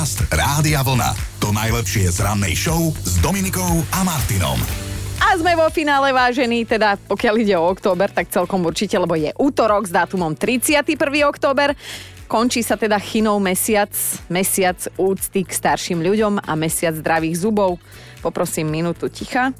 Podcast 0.00 0.32
Rádia 0.32 0.80
Vlna. 0.80 1.12
To 1.44 1.52
najlepšie 1.52 2.08
z 2.08 2.24
rannej 2.24 2.56
show 2.56 2.88
s 3.04 3.20
Dominikou 3.20 3.84
a 3.92 4.00
Martinom. 4.00 4.56
A 5.20 5.36
sme 5.36 5.52
vo 5.52 5.68
finále 5.68 6.08
vážení, 6.08 6.64
teda 6.64 6.96
pokiaľ 7.04 7.34
ide 7.36 7.52
o 7.60 7.68
október, 7.68 8.08
tak 8.08 8.32
celkom 8.32 8.64
určite, 8.64 8.96
lebo 8.96 9.12
je 9.12 9.28
útorok 9.36 9.84
s 9.84 9.92
dátumom 9.92 10.32
31. 10.32 10.96
október. 11.28 11.76
Končí 12.24 12.64
sa 12.64 12.80
teda 12.80 12.96
chinou 12.96 13.36
mesiac, 13.44 13.92
mesiac 14.32 14.80
úcty 14.96 15.44
k 15.44 15.52
starším 15.52 16.00
ľuďom 16.00 16.48
a 16.48 16.52
mesiac 16.56 16.96
zdravých 16.96 17.36
zubov. 17.36 17.76
Poprosím 18.24 18.72
minútu 18.72 19.12
ticha. 19.12 19.52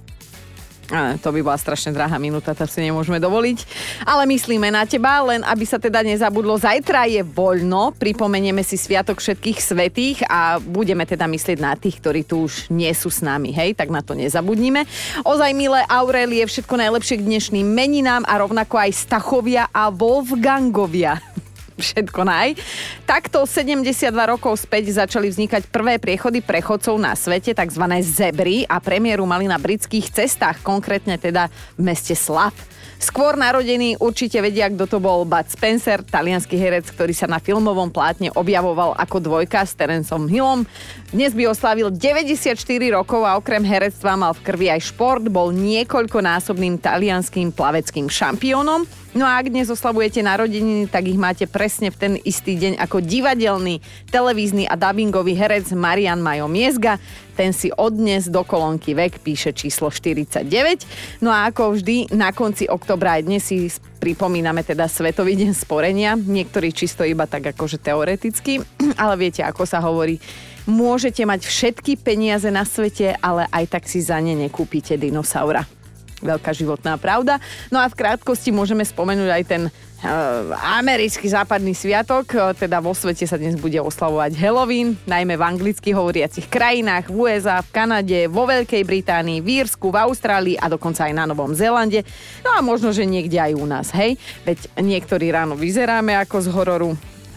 A, 0.91 1.15
to 1.23 1.31
by 1.31 1.41
bola 1.41 1.55
strašne 1.55 1.95
drahá 1.95 2.19
minúta, 2.19 2.51
to 2.51 2.67
si 2.67 2.83
nemôžeme 2.83 3.23
dovoliť. 3.23 3.59
Ale 4.03 4.27
myslíme 4.27 4.75
na 4.75 4.83
teba, 4.83 5.23
len 5.23 5.47
aby 5.47 5.63
sa 5.63 5.79
teda 5.79 6.03
nezabudlo. 6.03 6.59
Zajtra 6.59 7.07
je 7.07 7.23
voľno, 7.23 7.95
pripomenieme 7.95 8.67
si 8.67 8.75
Sviatok 8.75 9.23
všetkých 9.23 9.59
svetých 9.63 10.19
a 10.27 10.59
budeme 10.59 11.07
teda 11.07 11.31
myslieť 11.31 11.59
na 11.63 11.79
tých, 11.79 12.03
ktorí 12.03 12.27
tu 12.27 12.51
už 12.51 12.75
nie 12.75 12.91
sú 12.91 13.07
s 13.07 13.23
nami, 13.23 13.55
hej, 13.55 13.79
tak 13.79 13.89
na 13.89 14.03
to 14.03 14.19
nezabudnime. 14.19 14.83
Ozaj, 15.23 15.51
milé 15.55 15.87
Aurelie, 15.87 16.43
všetko 16.43 16.75
najlepšie 16.75 17.23
k 17.23 17.27
dnešným 17.27 17.67
meninám 17.71 18.27
a 18.27 18.43
rovnako 18.43 18.83
aj 18.83 18.91
Stachovia 18.91 19.71
a 19.71 19.95
Wolfgangovia 19.95 21.23
všetko 21.79 22.21
naj. 22.27 22.59
Takto 23.07 23.47
72 23.47 24.11
rokov 24.11 24.59
späť 24.65 24.95
začali 24.95 25.31
vznikať 25.31 25.69
prvé 25.71 26.01
priechody 26.03 26.43
prechodcov 26.43 26.99
na 26.99 27.15
svete, 27.15 27.55
tzv. 27.55 27.85
zebry 28.03 28.67
a 28.67 28.83
premiéru 28.83 29.29
mali 29.29 29.47
na 29.47 29.61
britských 29.61 30.11
cestách, 30.11 30.65
konkrétne 30.65 31.21
teda 31.21 31.53
v 31.77 31.81
meste 31.83 32.17
Slav. 32.17 32.53
Skôr 33.01 33.33
narodení 33.33 33.97
určite 33.97 34.37
vedia, 34.45 34.69
kto 34.69 34.85
to 34.85 34.99
bol 35.01 35.25
Bud 35.25 35.49
Spencer, 35.49 36.05
talianský 36.05 36.61
herec, 36.61 36.85
ktorý 36.93 37.17
sa 37.17 37.25
na 37.25 37.41
filmovom 37.41 37.89
plátne 37.89 38.29
objavoval 38.37 38.93
ako 38.93 39.25
dvojka 39.25 39.65
s 39.65 39.73
Terencom 39.73 40.29
Hillom. 40.29 40.69
Dnes 41.11 41.35
by 41.35 41.51
oslavil 41.51 41.91
94 41.91 42.55
rokov 42.95 43.27
a 43.27 43.35
okrem 43.35 43.67
herectva 43.67 44.15
mal 44.15 44.31
v 44.31 44.47
krvi 44.47 44.71
aj 44.71 44.95
šport, 44.95 45.27
bol 45.27 45.51
niekoľkonásobným 45.51 46.79
talianským 46.79 47.51
plaveckým 47.51 48.07
šampiónom. 48.07 48.87
No 49.11 49.27
a 49.27 49.43
ak 49.43 49.51
dnes 49.51 49.67
oslavujete 49.67 50.23
narodeniny, 50.23 50.87
tak 50.87 51.11
ich 51.11 51.19
máte 51.19 51.51
presne 51.51 51.91
v 51.91 51.99
ten 51.99 52.13
istý 52.23 52.55
deň 52.55 52.79
ako 52.79 53.03
divadelný, 53.03 53.83
televízny 54.15 54.71
a 54.71 54.79
dubbingový 54.79 55.35
herec 55.35 55.75
Marian 55.75 56.23
Majo 56.23 56.47
Miezga. 56.47 57.03
Ten 57.35 57.51
si 57.51 57.75
odnes 57.75 58.31
do 58.31 58.47
kolónky 58.47 58.95
vek 58.95 59.19
píše 59.19 59.51
číslo 59.51 59.91
49. 59.91 60.47
No 61.27 61.35
a 61.35 61.51
ako 61.51 61.75
vždy, 61.75 62.15
na 62.15 62.31
konci 62.31 62.71
oktobra 62.71 63.19
aj 63.19 63.27
dnes 63.27 63.43
si 63.43 63.67
pripomíname 63.99 64.63
teda 64.63 64.87
Svetový 64.87 65.35
deň 65.35 65.59
sporenia. 65.59 66.15
Niektorí 66.15 66.71
čisto 66.71 67.03
iba 67.03 67.27
tak 67.27 67.51
akože 67.51 67.83
teoreticky, 67.83 68.63
ale 69.03 69.19
viete, 69.19 69.43
ako 69.43 69.67
sa 69.67 69.83
hovorí, 69.83 70.23
môžete 70.69 71.23
mať 71.25 71.47
všetky 71.47 72.01
peniaze 72.01 72.49
na 72.49 72.67
svete, 72.67 73.17
ale 73.21 73.47
aj 73.53 73.65
tak 73.79 73.85
si 73.89 74.01
za 74.05 74.19
ne 74.21 74.37
nekúpite 74.37 74.97
dinosaura 74.97 75.65
veľká 76.21 76.53
životná 76.53 77.01
pravda. 77.01 77.41
No 77.73 77.81
a 77.81 77.89
v 77.89 77.97
krátkosti 77.97 78.53
môžeme 78.53 78.85
spomenúť 78.85 79.31
aj 79.33 79.45
ten 79.49 79.63
uh, 79.67 80.53
americký 80.79 81.27
západný 81.33 81.73
sviatok, 81.73 82.57
teda 82.57 82.79
vo 82.85 82.93
svete 82.93 83.25
sa 83.25 83.41
dnes 83.41 83.57
bude 83.57 83.81
oslavovať 83.81 84.37
Halloween, 84.37 85.01
najmä 85.09 85.35
v 85.41 85.43
anglicky 85.43 85.97
hovoriacich 85.97 86.47
krajinách, 86.47 87.09
v 87.09 87.17
USA, 87.27 87.65
v 87.65 87.73
Kanade, 87.73 88.21
vo 88.29 88.45
Veľkej 88.45 88.85
Británii, 88.85 89.41
v 89.41 89.65
Írsku, 89.65 89.89
v 89.89 90.01
Austrálii 90.05 90.57
a 90.61 90.69
dokonca 90.69 91.09
aj 91.09 91.13
na 91.17 91.25
Novom 91.25 91.57
Zélande. 91.57 92.05
No 92.45 92.53
a 92.55 92.61
možno, 92.61 92.93
že 92.93 93.09
niekde 93.09 93.41
aj 93.41 93.53
u 93.57 93.67
nás, 93.67 93.89
hej? 93.97 94.21
Veď 94.45 94.69
niektorí 94.79 95.33
ráno 95.33 95.57
vyzeráme 95.57 96.15
ako 96.21 96.37
z 96.45 96.49
hororu 96.53 96.91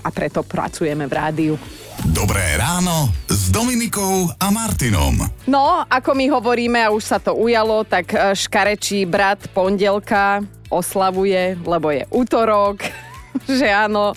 a 0.03 0.11
preto 0.11 0.43
pracujeme 0.43 1.07
v 1.07 1.13
rádiu. 1.15 1.55
Dobré 2.01 2.57
ráno 2.57 3.13
s 3.29 3.53
Dominikou 3.53 4.25
a 4.41 4.47
Martinom. 4.49 5.29
No, 5.45 5.85
ako 5.85 6.17
my 6.17 6.25
hovoríme, 6.33 6.79
a 6.81 6.89
už 6.89 7.03
sa 7.05 7.17
to 7.21 7.37
ujalo, 7.37 7.85
tak 7.85 8.17
e, 8.17 8.33
škarečí 8.33 9.05
brat 9.05 9.45
pondelka 9.53 10.41
oslavuje, 10.73 11.53
lebo 11.61 11.93
je 11.93 12.09
útorok. 12.09 12.81
že 13.59 13.67
áno. 13.69 14.13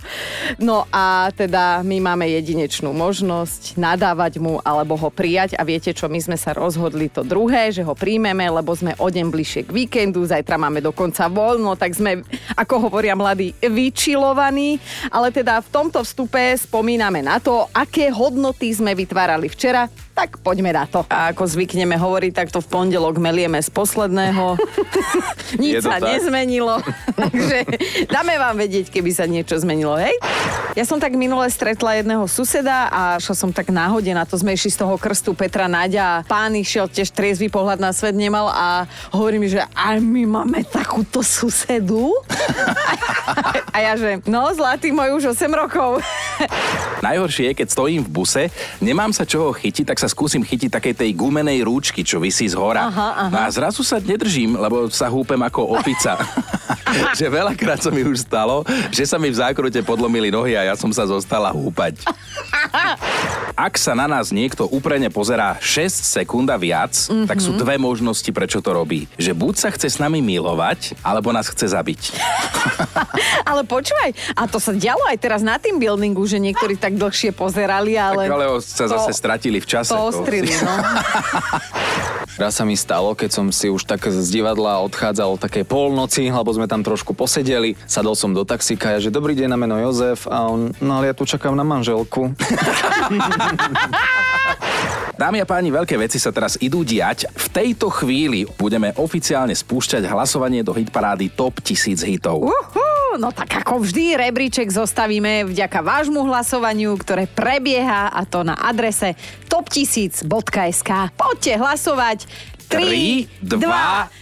No 0.61 0.85
a 0.93 1.33
teda 1.33 1.81
my 1.83 1.99
máme 2.01 2.29
jedinečnú 2.29 2.93
možnosť 2.93 3.77
nadávať 3.81 4.39
mu 4.39 4.61
alebo 4.63 4.97
ho 4.97 5.09
prijať. 5.09 5.57
A 5.57 5.63
viete 5.65 5.93
čo, 5.93 6.09
my 6.09 6.21
sme 6.21 6.37
sa 6.39 6.53
rozhodli 6.53 7.09
to 7.09 7.25
druhé, 7.25 7.73
že 7.73 7.83
ho 7.83 7.97
príjmeme, 7.97 8.47
lebo 8.49 8.73
sme 8.77 8.95
o 9.01 9.09
deň 9.09 9.27
bližšie 9.33 9.63
k 9.69 9.75
víkendu, 9.75 10.25
zajtra 10.25 10.61
máme 10.61 10.85
dokonca 10.85 11.27
voľno, 11.27 11.75
tak 11.75 11.97
sme, 11.97 12.23
ako 12.55 12.89
hovoria 12.89 13.17
mladí, 13.17 13.57
vyčilovaní, 13.61 14.79
ale 15.11 15.33
teda 15.33 15.61
v 15.65 15.69
tomto 15.73 16.05
vstupe 16.05 16.55
spomíname 16.57 17.25
na 17.25 17.41
to, 17.41 17.67
aké 17.73 18.13
hodnoty 18.13 18.73
sme 18.73 18.93
vytvárali 18.95 19.49
včera, 19.51 19.89
tak 20.17 20.41
poďme 20.41 20.73
na 20.73 20.89
to. 20.89 21.05
A 21.13 21.37
ako 21.37 21.45
zvykneme 21.45 21.93
hovoriť, 22.01 22.33
tak 22.33 22.49
to 22.49 22.65
v 22.65 22.69
pondelok 22.73 23.21
melieme 23.21 23.61
z 23.61 23.69
posledného. 23.69 24.57
Nič 25.63 25.85
sa 25.85 26.01
tak? 26.01 26.17
nezmenilo. 26.17 26.81
Takže 27.21 27.59
dáme 28.09 28.41
vám 28.41 28.57
vedieť, 28.57 28.89
keby 28.89 29.13
sa 29.13 29.29
niečo 29.29 29.61
zmenilo, 29.61 30.01
hej? 30.01 30.17
Ja 30.77 30.85
som 30.85 31.01
tak 31.01 31.17
minule 31.17 31.49
stretla 31.49 31.97
jedného 31.97 32.29
suseda 32.29 32.93
a 32.93 33.03
šla 33.17 33.33
som 33.33 33.49
tak 33.49 33.73
náhode 33.73 34.13
na 34.13 34.29
to, 34.29 34.37
sme 34.37 34.53
išli 34.53 34.69
z 34.69 34.85
toho 34.85 35.01
krstu 35.01 35.33
Petra 35.33 35.65
Naďa 35.73 36.05
a 36.05 36.23
pán 36.29 36.53
išiel 36.53 36.85
tiež 36.85 37.17
triezvy 37.17 37.49
pohľad 37.49 37.81
na 37.81 37.97
svet 37.97 38.13
nemal 38.13 38.53
a 38.53 38.85
hovorí 39.09 39.41
mi, 39.41 39.49
že 39.49 39.65
aj 39.73 40.05
my 40.05 40.29
máme 40.29 40.69
takúto 40.69 41.25
susedu. 41.25 42.13
a 43.75 43.77
ja 43.81 43.97
že, 43.97 44.21
no 44.29 44.53
zlatý 44.53 44.93
môj 44.93 45.17
už 45.17 45.33
8 45.33 45.49
rokov. 45.49 46.05
Najhoršie 47.01 47.49
je, 47.49 47.53
keď 47.57 47.69
stojím 47.73 48.05
v 48.05 48.13
buse, 48.13 48.45
nemám 48.77 49.17
sa 49.17 49.25
čoho 49.25 49.57
chytiť, 49.57 49.89
tak 49.89 49.97
sa 49.97 50.13
skúsim 50.13 50.45
chytiť 50.45 50.77
takej 50.77 50.93
tej 50.93 51.11
gumenej 51.17 51.65
rúčky, 51.65 52.05
čo 52.05 52.21
vysí 52.21 52.53
z 52.53 52.53
hora. 52.53 52.93
Aha, 52.93 53.09
aha. 53.17 53.33
No 53.33 53.39
a 53.41 53.49
zrazu 53.49 53.81
sa 53.81 53.97
nedržím, 53.97 54.61
lebo 54.61 54.93
sa 54.93 55.09
húpem 55.09 55.41
ako 55.41 55.81
opica. 55.81 56.21
že 57.19 57.27
veľakrát 57.29 57.81
sa 57.81 57.91
mi 57.93 58.03
už 58.03 58.27
stalo, 58.27 58.63
že 58.91 59.05
sa 59.07 59.17
mi 59.21 59.31
v 59.31 59.39
zákrute 59.39 59.81
podlomili 59.83 60.33
nohy 60.33 60.57
a 60.57 60.66
ja 60.66 60.66
som 60.75 60.91
sa 60.91 61.07
zostala 61.07 61.55
húpať. 61.55 62.03
Ak 63.57 63.81
sa 63.81 63.97
na 63.97 64.05
nás 64.05 64.35
niekto 64.35 64.69
úprene 64.69 65.09
pozerá 65.09 65.57
6 65.63 66.21
sekúnd 66.21 66.49
a 66.53 66.59
viac, 66.61 66.93
mm-hmm. 66.93 67.25
tak 67.25 67.39
sú 67.41 67.57
dve 67.57 67.81
možnosti, 67.81 68.29
prečo 68.29 68.61
to 68.61 68.75
robí. 68.75 69.09
Že 69.17 69.33
buď 69.33 69.55
sa 69.57 69.69
chce 69.73 69.89
s 69.95 69.99
nami 70.03 70.21
milovať, 70.21 70.99
alebo 71.01 71.33
nás 71.33 71.49
chce 71.49 71.73
zabiť. 71.73 72.17
ale 73.51 73.63
počúvaj, 73.65 74.13
a 74.37 74.45
to 74.45 74.61
sa 74.61 74.77
dialo 74.77 75.01
aj 75.09 75.17
teraz 75.23 75.41
na 75.41 75.57
tým 75.57 75.81
buildingu, 75.81 76.27
že 76.29 76.37
niektorí 76.37 76.77
tak 76.77 77.01
dlhšie 77.01 77.33
pozerali, 77.33 77.97
ale... 77.97 78.29
Tak 78.29 78.37
ale 78.37 78.47
sa 78.61 78.85
to, 78.85 78.93
zase 78.93 79.13
stratili 79.17 79.59
v 79.63 79.67
čase. 79.67 79.93
To 79.95 80.13
ostrili, 80.13 80.53
no. 80.53 80.73
Raz 82.37 82.61
sa 82.61 82.69
mi 82.69 82.77
stalo, 82.77 83.17
keď 83.17 83.31
som 83.33 83.49
si 83.49 83.73
už 83.73 83.89
tak 83.89 84.05
z 84.13 84.29
divadla 84.29 84.85
odchádzal 84.85 85.41
také 85.41 85.65
polnoci, 85.65 86.29
lebo 86.29 86.53
sme 86.53 86.69
tam 86.69 86.85
trošku 86.85 87.17
posedeli. 87.17 87.81
Sadol 87.89 88.13
som 88.13 88.37
do 88.37 88.45
taxíka, 88.45 88.93
ja, 88.93 89.01
že 89.01 89.09
dobrý 89.09 89.33
deň 89.33 89.49
na 89.49 89.57
meno 89.57 89.81
Jozef 89.81 90.29
a 90.29 90.45
on, 90.45 90.69
no 90.77 91.01
ale 91.01 91.09
ja 91.09 91.15
tu 91.17 91.25
čakám 91.25 91.57
na 91.57 91.65
manželku. 91.65 92.37
Dámy 95.17 95.41
a 95.41 95.49
páni, 95.49 95.73
veľké 95.73 95.97
veci 95.97 96.21
sa 96.21 96.29
teraz 96.29 96.61
idú 96.61 96.85
diať. 96.85 97.25
V 97.33 97.49
tejto 97.49 97.89
chvíli 97.89 98.45
budeme 98.61 98.93
oficiálne 99.01 99.57
spúšťať 99.57 100.05
hlasovanie 100.05 100.61
do 100.61 100.77
hitparády 100.77 101.33
Top 101.33 101.65
1000 101.65 102.05
hitov. 102.05 102.53
Uh-huh, 102.53 102.96
no 103.17 103.33
tak 103.33 103.65
ako 103.65 103.81
vždy, 103.81 104.21
rebríček 104.21 104.69
zostavíme 104.69 105.49
vďaka 105.49 105.81
vášmu 105.81 106.21
hlasovaniu, 106.29 106.93
ktoré 107.01 107.25
prebieha 107.25 108.13
a 108.13 108.23
to 108.29 108.45
na 108.45 108.57
adrese 108.61 109.17
top1000.sk. 109.49 110.91
Poďte 111.17 111.53
hlasovať. 111.57 112.19
3, 112.67 113.47
2, 113.47 113.63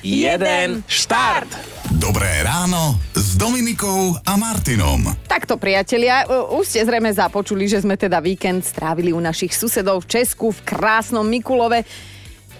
1, 0.04 0.84
štart! 0.84 1.50
Dobré 1.96 2.44
ráno 2.44 3.00
s 3.16 3.40
Dominikou 3.40 4.20
a 4.20 4.36
Martinom. 4.36 5.00
Takto 5.24 5.56
priatelia, 5.56 6.28
už 6.52 6.68
ste 6.68 6.84
zrejme 6.84 7.08
započuli, 7.08 7.64
že 7.64 7.80
sme 7.80 7.96
teda 7.96 8.20
víkend 8.20 8.60
strávili 8.60 9.16
u 9.16 9.20
našich 9.22 9.56
susedov 9.56 10.04
v 10.04 10.20
Česku 10.20 10.52
v 10.52 10.60
krásnom 10.60 11.24
Mikulove. 11.24 11.88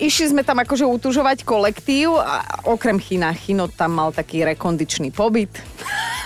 Išli 0.01 0.33
sme 0.33 0.43
tam 0.43 0.59
akože 0.65 0.89
utužovať 0.89 1.45
kolektív 1.45 2.17
a 2.17 2.65
okrem 2.65 2.97
China, 2.97 3.31
Chino 3.37 3.69
tam 3.69 3.95
mal 4.01 4.11
taký 4.11 4.43
rekondičný 4.43 5.13
pobyt. 5.13 5.53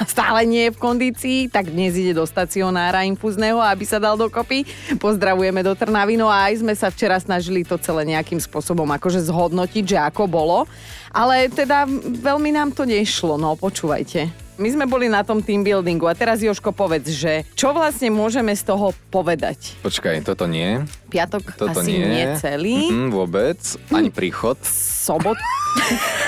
Stále 0.06 0.46
nie 0.46 0.70
je 0.70 0.74
v 0.74 0.78
kondícii, 0.78 1.38
tak 1.50 1.74
dnes 1.74 1.98
ide 1.98 2.14
do 2.14 2.22
stacionára 2.22 3.02
infúzneho, 3.02 3.58
aby 3.58 3.82
sa 3.82 3.98
dal 3.98 4.14
dokopy. 4.14 4.62
Pozdravujeme 5.02 5.66
do 5.66 5.74
Trnavy, 5.74 6.14
no 6.14 6.30
a 6.30 6.46
aj 6.46 6.62
sme 6.62 6.74
sa 6.78 6.92
včera 6.92 7.18
snažili 7.18 7.66
to 7.66 7.74
celé 7.82 8.06
nejakým 8.06 8.38
spôsobom 8.38 8.86
akože 8.94 9.26
zhodnotiť, 9.26 9.84
že 9.84 9.98
ako 9.98 10.30
bolo. 10.30 10.70
Ale 11.10 11.50
teda 11.50 11.88
veľmi 12.22 12.54
nám 12.54 12.70
to 12.76 12.86
nešlo, 12.86 13.40
no 13.40 13.58
počúvajte. 13.58 14.48
My 14.58 14.74
sme 14.74 14.90
boli 14.90 15.06
na 15.06 15.22
tom 15.22 15.38
team 15.38 15.62
buildingu 15.62 16.10
a 16.10 16.18
teraz 16.18 16.42
Joško 16.42 16.74
povedz, 16.74 17.14
že 17.14 17.46
čo 17.54 17.70
vlastne 17.70 18.10
môžeme 18.10 18.50
z 18.58 18.66
toho 18.66 18.90
povedať? 19.06 19.78
Počkaj, 19.86 20.26
toto 20.26 20.50
nie. 20.50 20.82
Piatok 21.06 21.54
toto 21.54 21.78
asi 21.78 21.94
nie. 21.94 22.10
nie 22.10 22.26
celý. 22.42 22.90
Mm, 22.90 23.14
vôbec, 23.14 23.58
ani 23.94 24.10
príchod. 24.10 24.58
Sobot. 24.66 25.38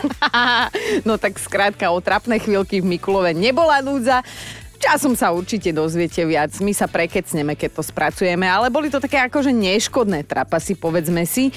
no 1.08 1.20
tak 1.20 1.36
skrátka 1.36 1.92
o 1.92 1.98
trapné 2.00 2.40
chvíľky 2.40 2.80
v 2.80 2.96
Mikulove 2.96 3.36
nebola 3.36 3.84
núdza. 3.84 4.24
Časom 4.80 5.12
sa 5.12 5.28
určite 5.28 5.76
dozviete 5.76 6.24
viac, 6.24 6.56
my 6.64 6.72
sa 6.72 6.88
prekecneme, 6.88 7.52
keď 7.52 7.76
to 7.76 7.82
spracujeme, 7.84 8.48
ale 8.48 8.72
boli 8.72 8.88
to 8.88 8.96
také 8.96 9.20
akože 9.20 9.52
neškodné 9.52 10.24
trapasy, 10.24 10.72
povedzme 10.72 11.28
si. 11.28 11.52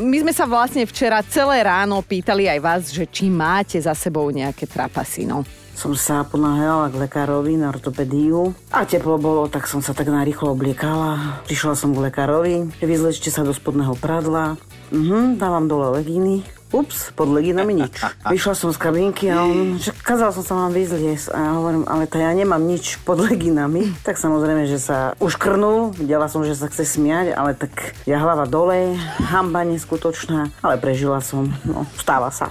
My 0.00 0.16
sme 0.24 0.32
sa 0.32 0.48
vlastne 0.48 0.88
včera 0.88 1.20
celé 1.28 1.60
ráno 1.60 2.00
pýtali 2.00 2.48
aj 2.48 2.60
vás, 2.64 2.82
že 2.88 3.04
či 3.04 3.28
máte 3.28 3.76
za 3.76 3.92
sebou 3.92 4.32
nejaké 4.32 4.64
trapasy, 4.64 5.28
no 5.28 5.44
som 5.74 5.90
sa 5.98 6.22
ponáhľala 6.22 6.86
k 6.88 7.02
lekárovi 7.02 7.58
na 7.58 7.74
ortopédiu 7.74 8.54
a 8.70 8.86
teplo 8.86 9.18
bolo, 9.18 9.50
tak 9.50 9.66
som 9.66 9.82
sa 9.82 9.90
tak 9.90 10.06
narýchlo 10.06 10.54
obliekala. 10.54 11.42
Prišla 11.50 11.74
som 11.74 11.90
k 11.90 12.08
lekárovi, 12.08 12.70
vyzlečte 12.78 13.34
sa 13.34 13.42
do 13.42 13.50
spodného 13.50 13.98
pradla, 13.98 14.54
mhm, 14.94 15.34
dávam 15.36 15.66
dole 15.66 15.98
legíny, 16.00 16.46
ups, 16.74 17.14
pod 17.14 17.30
leginami 17.30 17.86
nič. 17.86 17.94
Vyšla 18.26 18.54
som 18.58 18.74
z 18.74 18.78
kabinky 18.82 19.30
a 19.30 19.46
on, 19.46 19.78
že 19.78 19.94
kázal 19.94 20.34
som 20.34 20.42
sa 20.42 20.54
vám 20.58 20.74
vyzliesť. 20.74 21.30
A 21.30 21.38
ja 21.38 21.50
hovorím, 21.54 21.86
ale 21.86 22.10
to 22.10 22.18
ja 22.18 22.34
nemám 22.34 22.58
nič 22.58 22.98
pod 23.06 23.22
leginami. 23.22 23.94
Tak 24.02 24.18
samozrejme, 24.18 24.66
že 24.66 24.82
sa 24.82 25.14
uškrnul, 25.22 25.94
videla 25.94 26.26
som, 26.26 26.42
že 26.42 26.58
sa 26.58 26.66
chce 26.66 26.98
smiať, 26.98 27.38
ale 27.38 27.54
tak 27.54 27.94
ja 28.04 28.18
hlava 28.18 28.50
dole, 28.50 28.98
hamba 29.30 29.62
neskutočná, 29.62 30.50
ale 30.58 30.74
prežila 30.82 31.22
som, 31.22 31.46
no, 31.62 31.86
stáva 31.94 32.34
sa. 32.34 32.50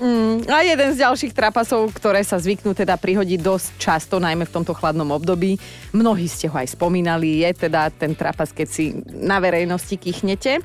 Mm, 0.00 0.48
a 0.48 0.64
jeden 0.64 0.88
z 0.94 1.02
ďalších 1.04 1.36
trapasov, 1.36 1.92
ktoré 1.92 2.24
sa 2.24 2.40
zvyknú 2.40 2.72
teda 2.72 2.96
prihodiť 2.96 3.38
dosť 3.42 3.68
často, 3.76 4.16
najmä 4.22 4.46
v 4.48 4.54
tomto 4.54 4.72
chladnom 4.72 5.10
období, 5.12 5.60
mnohí 5.92 6.30
ste 6.30 6.46
ho 6.46 6.56
aj 6.56 6.72
spomínali, 6.78 7.44
je 7.44 7.68
teda 7.68 7.90
ten 7.92 8.14
trapas, 8.14 8.54
keď 8.54 8.68
si 8.70 8.96
na 9.10 9.42
verejnosti 9.42 9.98
kýchnete 9.98 10.62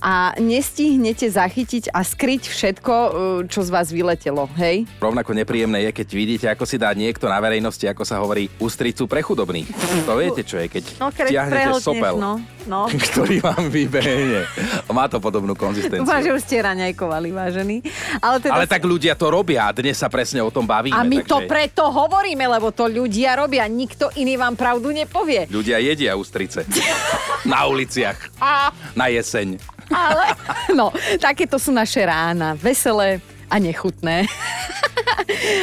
a 0.00 0.36
nestihnete 0.36 1.26
zachytiť 1.26 1.90
a 1.90 2.04
skryť 2.04 2.42
všetko, 2.46 2.94
e, 2.94 3.10
čo 3.48 3.64
z 3.64 3.70
vás 3.72 3.88
vyletelo, 3.88 4.46
hej? 4.60 4.84
Rovnako 5.00 5.32
nepríjemné 5.32 5.88
je, 5.88 5.90
keď 5.92 6.08
vidíte, 6.12 6.46
ako 6.52 6.64
si 6.68 6.76
dá 6.76 6.92
niekto 6.92 7.26
na 7.26 7.40
verejnosti, 7.40 7.82
ako 7.88 8.02
sa 8.04 8.20
hovorí, 8.20 8.52
ústricu 8.60 9.08
pre 9.08 9.24
chudobných. 9.24 9.68
To 10.04 10.16
viete, 10.20 10.44
čo 10.44 10.60
je, 10.60 10.68
keď 10.68 10.84
no, 11.00 11.08
stiahnete 11.08 11.70
sopel, 11.80 12.14
no, 12.20 12.38
no. 12.68 12.86
ktorý 13.10 13.40
vám 13.40 13.72
vybehne. 13.72 14.44
Má 14.92 15.08
to 15.08 15.20
podobnú 15.20 15.56
konzistenciu. 15.56 16.04
Dúfam, 16.04 16.22
že 16.24 16.32
už 16.32 16.42
ste 16.44 16.60
raňajkovali, 16.60 17.28
vážený. 17.32 17.76
Ale, 18.20 18.36
teda 18.40 18.52
Ale 18.52 18.64
tak 18.68 18.84
ľudia 18.84 19.16
to 19.16 19.32
robia 19.32 19.68
a 19.68 19.74
dnes 19.76 19.96
sa 19.96 20.08
presne 20.12 20.40
o 20.44 20.52
tom 20.52 20.64
bavíme. 20.64 20.96
A 20.96 21.04
my 21.04 21.24
takže... 21.24 21.30
to 21.32 21.38
preto 21.44 21.84
hovoríme, 21.88 22.44
lebo 22.44 22.72
to 22.72 22.88
ľudia 22.88 23.36
robia. 23.36 23.64
Nikto 23.68 24.12
iný 24.16 24.36
vám 24.40 24.56
pravdu 24.56 24.92
nepovie. 24.92 25.48
Ľudia 25.48 25.80
jedia 25.80 26.16
ústrice. 26.16 26.64
na 27.52 27.66
uliciach. 27.66 28.18
A... 28.40 28.72
Na 28.96 29.08
jeseň. 29.08 29.76
Ale, 29.90 30.34
no, 30.74 30.90
takéto 31.22 31.56
sú 31.60 31.70
naše 31.70 32.02
rána. 32.02 32.58
Veselé 32.58 33.22
a 33.46 33.56
nechutné. 33.62 34.26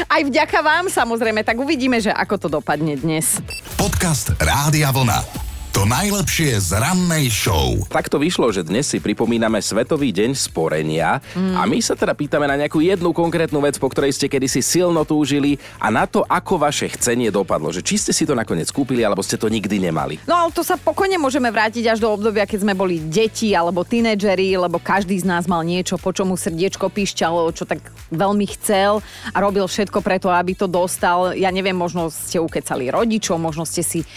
Aj 0.07 0.21
vďaka 0.23 0.59
vám 0.63 0.87
samozrejme, 0.87 1.43
tak 1.43 1.59
uvidíme, 1.59 1.99
že 1.99 2.11
ako 2.11 2.35
to 2.39 2.47
dopadne 2.47 2.95
dnes. 2.95 3.43
Podcast 3.75 4.31
Rádia 4.39 4.91
Vlna. 4.91 5.42
To 5.83 5.91
najlepšie 5.91 6.63
z 6.63 6.79
rannej 6.79 7.27
show. 7.27 7.75
Tak 7.91 8.07
to 8.07 8.15
vyšlo, 8.15 8.55
že 8.55 8.63
dnes 8.63 8.87
si 8.87 9.03
pripomíname 9.03 9.59
Svetový 9.59 10.15
deň 10.15 10.31
sporenia 10.31 11.19
mm. 11.35 11.59
a 11.59 11.67
my 11.67 11.75
sa 11.83 11.91
teda 11.91 12.15
pýtame 12.15 12.47
na 12.47 12.55
nejakú 12.55 12.79
jednu 12.79 13.11
konkrétnu 13.11 13.59
vec, 13.59 13.75
po 13.75 13.91
ktorej 13.91 14.15
ste 14.15 14.31
kedysi 14.31 14.63
silno 14.63 15.03
túžili 15.03 15.59
a 15.83 15.91
na 15.91 16.07
to, 16.07 16.23
ako 16.23 16.55
vaše 16.55 16.87
chcenie 16.87 17.35
dopadlo. 17.35 17.67
Že 17.67 17.83
či 17.83 17.99
ste 17.99 18.15
si 18.15 18.23
to 18.23 18.31
nakoniec 18.31 18.71
kúpili, 18.71 19.03
alebo 19.03 19.19
ste 19.19 19.35
to 19.35 19.51
nikdy 19.51 19.75
nemali. 19.75 20.23
No 20.23 20.47
ale 20.47 20.55
to 20.55 20.63
sa 20.63 20.79
pokojne 20.79 21.19
môžeme 21.19 21.51
vrátiť 21.51 21.83
až 21.91 21.99
do 21.99 22.15
obdobia, 22.15 22.47
keď 22.47 22.63
sme 22.63 22.79
boli 22.79 23.03
deti 23.03 23.51
alebo 23.51 23.83
tínedžeri, 23.83 24.55
lebo 24.55 24.79
každý 24.79 25.19
z 25.19 25.27
nás 25.27 25.51
mal 25.51 25.67
niečo, 25.67 25.99
po 25.99 26.15
čomu 26.15 26.39
srdiečko 26.39 26.87
píšťalo, 26.95 27.51
čo 27.51 27.67
tak 27.67 27.83
veľmi 28.07 28.47
chcel 28.55 29.03
a 29.35 29.37
robil 29.43 29.67
všetko 29.67 29.99
preto, 29.99 30.31
aby 30.31 30.55
to 30.55 30.71
dostal. 30.71 31.35
Ja 31.35 31.51
neviem, 31.51 31.75
možno 31.75 32.07
ste 32.07 32.39
ukecali 32.39 32.87
rodičov, 32.87 33.35
možno 33.35 33.67
ste 33.67 33.83
si 33.83 34.07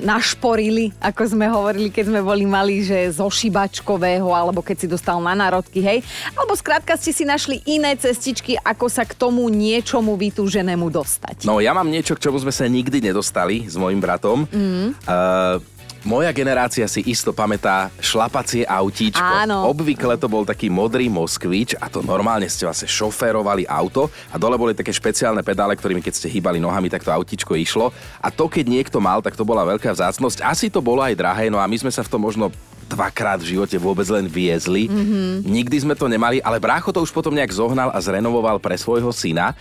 našporili, 0.00 0.90
ako 0.98 1.22
sme 1.28 1.46
hovorili, 1.48 1.88
keď 1.92 2.04
sme 2.08 2.20
boli 2.24 2.44
mali, 2.48 2.80
že 2.80 3.12
zo 3.12 3.28
šibačkového, 3.28 4.28
alebo 4.32 4.64
keď 4.64 4.76
si 4.80 4.86
dostal 4.88 5.20
na 5.20 5.36
národky, 5.36 5.84
hej. 5.84 6.00
Alebo 6.32 6.56
skrátka 6.56 6.96
ste 6.96 7.12
si 7.12 7.24
našli 7.28 7.60
iné 7.68 7.94
cestičky, 7.94 8.56
ako 8.60 8.88
sa 8.88 9.04
k 9.04 9.12
tomu 9.12 9.46
niečomu 9.52 10.16
vytúženému 10.16 10.88
dostať. 10.88 11.44
No 11.44 11.60
ja 11.60 11.76
mám 11.76 11.88
niečo, 11.88 12.16
k 12.16 12.24
čomu 12.28 12.40
sme 12.40 12.52
sa 12.52 12.64
nikdy 12.64 13.04
nedostali 13.04 13.68
s 13.68 13.76
mojim 13.76 14.00
bratom. 14.00 14.48
Mm. 14.48 14.96
Uh, 15.04 15.60
moja 16.08 16.32
generácia 16.32 16.88
si 16.88 17.04
isto 17.04 17.36
pamätá 17.36 17.92
šlapacie 18.00 18.64
autíčko. 18.64 19.20
Áno. 19.20 19.68
Obvykle 19.68 20.16
to 20.16 20.24
bol 20.24 20.48
taký 20.48 20.72
modrý 20.72 21.12
Moskvič 21.12 21.76
a 21.76 21.92
to 21.92 22.00
normálne 22.00 22.48
ste 22.48 22.64
vlastne 22.64 22.88
šoférovali 22.88 23.68
auto 23.68 24.08
a 24.32 24.40
dole 24.40 24.56
boli 24.56 24.72
také 24.72 24.88
špeciálne 24.88 25.44
pedále, 25.44 25.76
ktorými 25.76 26.00
keď 26.00 26.14
ste 26.16 26.32
hýbali 26.32 26.56
nohami, 26.56 26.88
tak 26.88 27.04
to 27.04 27.12
autíčko 27.12 27.52
išlo. 27.60 27.92
A 28.24 28.32
to, 28.32 28.48
keď 28.48 28.64
niekto 28.64 28.96
mal, 29.04 29.20
tak 29.20 29.36
to 29.36 29.44
bola 29.44 29.68
veľká 29.68 29.92
vzácnosť. 29.92 30.40
Asi 30.40 30.72
to 30.72 30.80
bolo 30.80 31.04
aj 31.04 31.12
drahé, 31.12 31.52
no 31.52 31.60
a 31.60 31.68
my 31.68 31.76
sme 31.76 31.92
sa 31.92 32.00
v 32.00 32.08
tom 32.08 32.24
možno 32.24 32.48
dvakrát 32.88 33.44
v 33.44 33.52
živote 33.52 33.76
vôbec 33.76 34.08
len 34.08 34.24
viezli. 34.24 34.88
Mm-hmm. 34.88 35.44
Nikdy 35.44 35.76
sme 35.84 35.94
to 35.94 36.08
nemali, 36.08 36.40
ale 36.40 36.56
brácho 36.56 36.88
to 36.88 37.04
už 37.04 37.12
potom 37.12 37.36
nejak 37.36 37.52
zohnal 37.52 37.92
a 37.92 37.98
zrenovoval 38.00 38.56
pre 38.56 38.80
svojho 38.80 39.12
syna. 39.12 39.52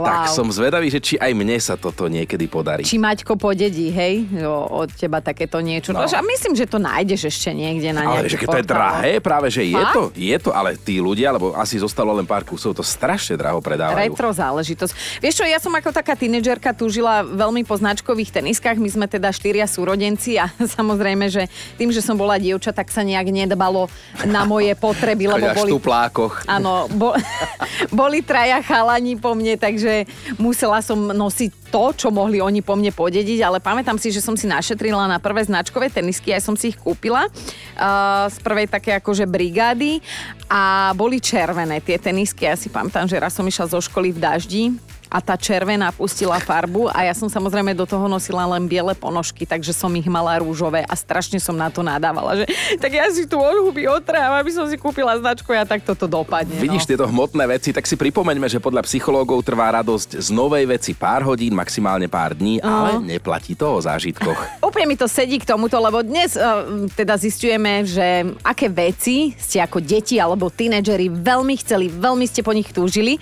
Wow. 0.00 0.08
Tak 0.08 0.32
som 0.32 0.48
zvedavý, 0.48 0.88
že 0.88 0.96
či 0.96 1.14
aj 1.20 1.36
mne 1.36 1.60
sa 1.60 1.76
toto 1.76 2.08
niekedy 2.08 2.48
podarí. 2.48 2.82
Či 2.88 2.96
Maťko 2.96 3.36
podedí, 3.36 3.92
hej, 3.92 4.24
o, 4.40 4.80
od 4.80 4.88
teba 4.96 5.20
takéto 5.20 5.60
niečo. 5.60 5.92
No. 5.92 6.08
A 6.08 6.24
myslím, 6.24 6.56
že 6.56 6.64
to 6.64 6.80
nájdeš 6.80 7.28
ešte 7.28 7.52
niekde 7.52 7.92
na 7.92 8.08
Ale 8.08 8.32
že 8.32 8.40
to 8.40 8.56
je 8.56 8.64
drahé, 8.64 9.20
práve 9.20 9.52
že 9.52 9.68
je 9.68 9.82
to, 9.92 10.08
je 10.16 10.36
to, 10.40 10.50
ale 10.56 10.80
tí 10.80 10.96
ľudia, 10.96 11.36
lebo 11.36 11.52
asi 11.52 11.76
zostalo 11.76 12.16
len 12.16 12.24
pár 12.24 12.48
kusov, 12.48 12.72
to 12.72 12.80
strašne 12.80 13.36
draho 13.36 13.60
predávajú. 13.60 14.08
Retro 14.08 14.32
záležitosť. 14.32 15.20
Vieš 15.20 15.34
čo, 15.36 15.44
ja 15.44 15.60
som 15.60 15.72
ako 15.76 15.92
taká 15.92 16.16
tínedžerka 16.16 16.72
túžila 16.72 17.20
veľmi 17.20 17.68
po 17.68 17.76
značkových 17.76 18.40
teniskách, 18.40 18.80
my 18.80 18.88
sme 18.88 19.06
teda 19.06 19.28
štyria 19.28 19.68
súrodenci 19.68 20.40
a 20.40 20.48
samozrejme, 20.80 21.28
že 21.28 21.44
tým, 21.76 21.92
že 21.92 22.00
som 22.00 22.16
bola 22.16 22.40
dievča, 22.40 22.72
tak 22.72 22.88
sa 22.88 23.04
nejak 23.04 23.28
nedbalo 23.28 23.92
na 24.24 24.48
moje 24.48 24.72
potreby, 24.80 25.28
lebo 25.28 25.44
boli... 25.52 25.70
Áno, 26.48 26.88
bo, 26.88 27.12
boli 28.00 28.24
traja 28.24 28.64
chalani 28.64 29.20
po 29.20 29.36
mne, 29.36 29.60
takže 29.60 29.89
takže 29.90 30.38
musela 30.38 30.78
som 30.80 31.10
nosiť 31.10 31.50
to, 31.70 31.84
čo 31.94 32.08
mohli 32.14 32.38
oni 32.38 32.62
po 32.62 32.78
mne 32.78 32.94
podediť, 32.94 33.38
ale 33.42 33.58
pamätám 33.58 33.98
si, 33.98 34.14
že 34.14 34.22
som 34.22 34.38
si 34.38 34.46
našetrila 34.46 35.10
na 35.10 35.18
prvé 35.18 35.42
značkové 35.42 35.90
tenisky, 35.90 36.30
aj 36.34 36.42
som 36.46 36.54
si 36.54 36.70
ich 36.74 36.78
kúpila 36.78 37.26
uh, 37.26 38.26
z 38.30 38.36
prvej 38.42 38.66
také 38.70 38.94
akože 38.98 39.26
brigády 39.26 39.98
a 40.50 40.94
boli 40.94 41.18
červené 41.18 41.82
tie 41.82 41.98
tenisky. 41.98 42.46
Ja 42.46 42.54
si 42.54 42.70
pamätám, 42.70 43.06
že 43.10 43.18
raz 43.18 43.34
som 43.34 43.46
išla 43.46 43.70
zo 43.70 43.78
školy 43.82 44.14
v 44.14 44.18
daždi 44.18 44.64
a 45.10 45.18
tá 45.18 45.34
červená 45.34 45.90
pustila 45.90 46.38
farbu 46.38 46.86
a 46.94 47.02
ja 47.02 47.14
som 47.18 47.26
samozrejme 47.26 47.74
do 47.74 47.82
toho 47.82 48.06
nosila 48.06 48.46
len 48.46 48.70
biele 48.70 48.94
ponožky, 48.94 49.42
takže 49.42 49.74
som 49.74 49.90
ich 49.98 50.06
mala 50.06 50.38
rúžové 50.38 50.86
a 50.86 50.94
strašne 50.94 51.42
som 51.42 51.58
na 51.58 51.66
to 51.66 51.82
nadávala, 51.82 52.38
že 52.38 52.44
tak 52.78 52.94
ja 52.94 53.10
si 53.10 53.26
tu 53.26 53.34
odhuby 53.34 53.90
otrám, 53.90 54.38
aby 54.38 54.54
som 54.54 54.70
si 54.70 54.78
kúpila 54.78 55.18
značku 55.18 55.50
a 55.50 55.66
tak 55.66 55.82
toto 55.82 56.06
dopadne. 56.06 56.62
Vidíš 56.62 56.86
no. 56.86 56.90
tieto 56.94 57.04
hmotné 57.10 57.44
veci, 57.50 57.74
tak 57.74 57.90
si 57.90 57.98
pripomeňme, 57.98 58.46
že 58.46 58.62
podľa 58.62 58.86
psychológov 58.86 59.42
trvá 59.42 59.74
radosť 59.82 60.22
z 60.22 60.28
novej 60.30 60.70
veci 60.70 60.94
pár 60.94 61.26
hodín, 61.26 61.58
maximálne 61.58 62.06
pár 62.06 62.38
dní, 62.38 62.62
uh-huh. 62.62 62.70
ale 62.70 62.90
neplatí 63.02 63.58
to 63.58 63.66
o 63.66 63.82
zážitkoch. 63.82 64.38
Úplne 64.70 64.86
mi 64.86 64.94
to 64.94 65.10
sedí 65.10 65.42
k 65.42 65.48
tomuto, 65.50 65.74
lebo 65.82 66.06
dnes 66.06 66.38
uh, 66.38 66.86
teda 66.94 67.18
zistujeme, 67.18 67.82
že 67.82 68.30
aké 68.46 68.70
veci 68.70 69.34
ste 69.34 69.58
ako 69.58 69.82
deti 69.82 70.22
alebo 70.22 70.46
tínedžeri 70.54 71.10
veľmi 71.10 71.58
chceli, 71.58 71.90
veľmi 71.90 72.22
ste 72.30 72.46
po 72.46 72.54
nich 72.54 72.70
túžili. 72.70 73.18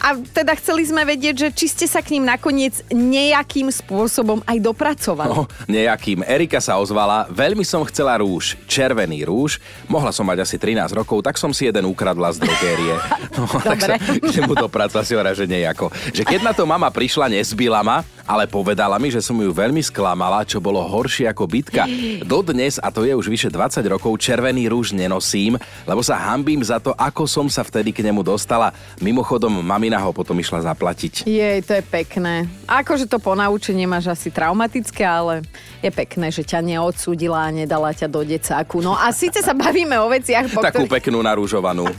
A 0.00 0.16
teda 0.16 0.56
chceli 0.56 0.88
sme 0.88 1.04
vedieť, 1.04 1.34
že 1.36 1.48
či 1.52 1.66
ste 1.68 1.84
sa 1.84 2.00
k 2.00 2.16
ním 2.16 2.24
nakoniec 2.24 2.80
nejakým 2.88 3.68
spôsobom 3.68 4.40
aj 4.48 4.56
dopracovali. 4.64 5.28
No, 5.28 5.44
nejakým. 5.68 6.24
Erika 6.24 6.56
sa 6.58 6.80
ozvala, 6.80 7.28
veľmi 7.28 7.62
som 7.62 7.84
chcela 7.84 8.16
rúž, 8.16 8.56
červený 8.64 9.28
rúž. 9.28 9.60
Mohla 9.84 10.16
som 10.16 10.24
mať 10.24 10.48
asi 10.48 10.56
13 10.56 10.96
rokov, 10.96 11.20
tak 11.20 11.36
som 11.36 11.52
si 11.52 11.68
jeden 11.68 11.84
ukradla 11.84 12.32
z 12.32 12.40
drogérie. 12.40 12.96
No, 13.30 13.46
tak 13.46 13.80
sa 13.80 13.94
k 14.20 14.36
nemu 14.42 14.52
dopracovala 14.58 15.06
si 15.06 15.14
hovorila, 15.14 15.32
že 15.32 15.46
nejako. 15.46 15.86
Že 16.12 16.22
keď 16.28 16.40
na 16.44 16.52
to 16.52 16.66
mama 16.68 16.90
prišla, 16.90 17.30
nezbila 17.30 17.80
ma, 17.80 18.02
ale 18.26 18.46
povedala 18.46 18.94
mi, 18.98 19.10
že 19.10 19.22
som 19.22 19.34
ju 19.34 19.50
veľmi 19.50 19.82
sklamala, 19.82 20.46
čo 20.46 20.62
bolo 20.62 20.78
horšie 20.82 21.26
ako 21.30 21.50
bitka. 21.50 21.86
Dodnes, 22.22 22.78
a 22.78 22.94
to 22.94 23.02
je 23.02 23.14
už 23.14 23.26
vyše 23.26 23.50
20 23.50 23.82
rokov, 23.90 24.22
červený 24.22 24.70
rúž 24.70 24.94
nenosím, 24.94 25.58
lebo 25.86 25.98
sa 26.04 26.18
hambím 26.30 26.62
za 26.62 26.78
to, 26.78 26.94
ako 26.94 27.26
som 27.26 27.46
sa 27.50 27.66
vtedy 27.66 27.90
k 27.90 28.06
nemu 28.06 28.22
dostala. 28.22 28.70
Mimochodom, 29.02 29.62
mami 29.62 29.89
mamina 29.90 30.06
ho 30.06 30.14
potom 30.14 30.38
išla 30.38 30.62
zaplatiť. 30.62 31.26
Jej, 31.26 31.66
to 31.66 31.74
je 31.74 31.82
pekné. 31.82 32.46
Akože 32.70 33.10
to 33.10 33.18
ponaučenie 33.18 33.90
máš 33.90 34.06
asi 34.06 34.30
traumatické, 34.30 35.02
ale 35.02 35.42
je 35.82 35.90
pekné, 35.90 36.30
že 36.30 36.46
ťa 36.46 36.62
neodsúdila 36.62 37.50
a 37.50 37.50
nedala 37.50 37.90
ťa 37.90 38.06
do 38.06 38.22
decáku. 38.22 38.78
No 38.78 38.94
a 38.94 39.10
síce 39.10 39.42
sa 39.42 39.50
bavíme 39.50 39.98
o 39.98 40.06
veciach, 40.06 40.46
po 40.54 40.62
Takú 40.62 40.86
ktorý... 40.86 40.94
peknú 41.02 41.18
narúžovanú. 41.26 41.90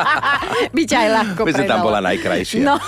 Byť 0.78 0.90
aj 0.94 1.08
ľahko 1.10 1.40
Myslím, 1.50 1.66
tam 1.66 1.82
bola 1.82 1.98
najkrajšia. 2.06 2.62
No. 2.62 2.78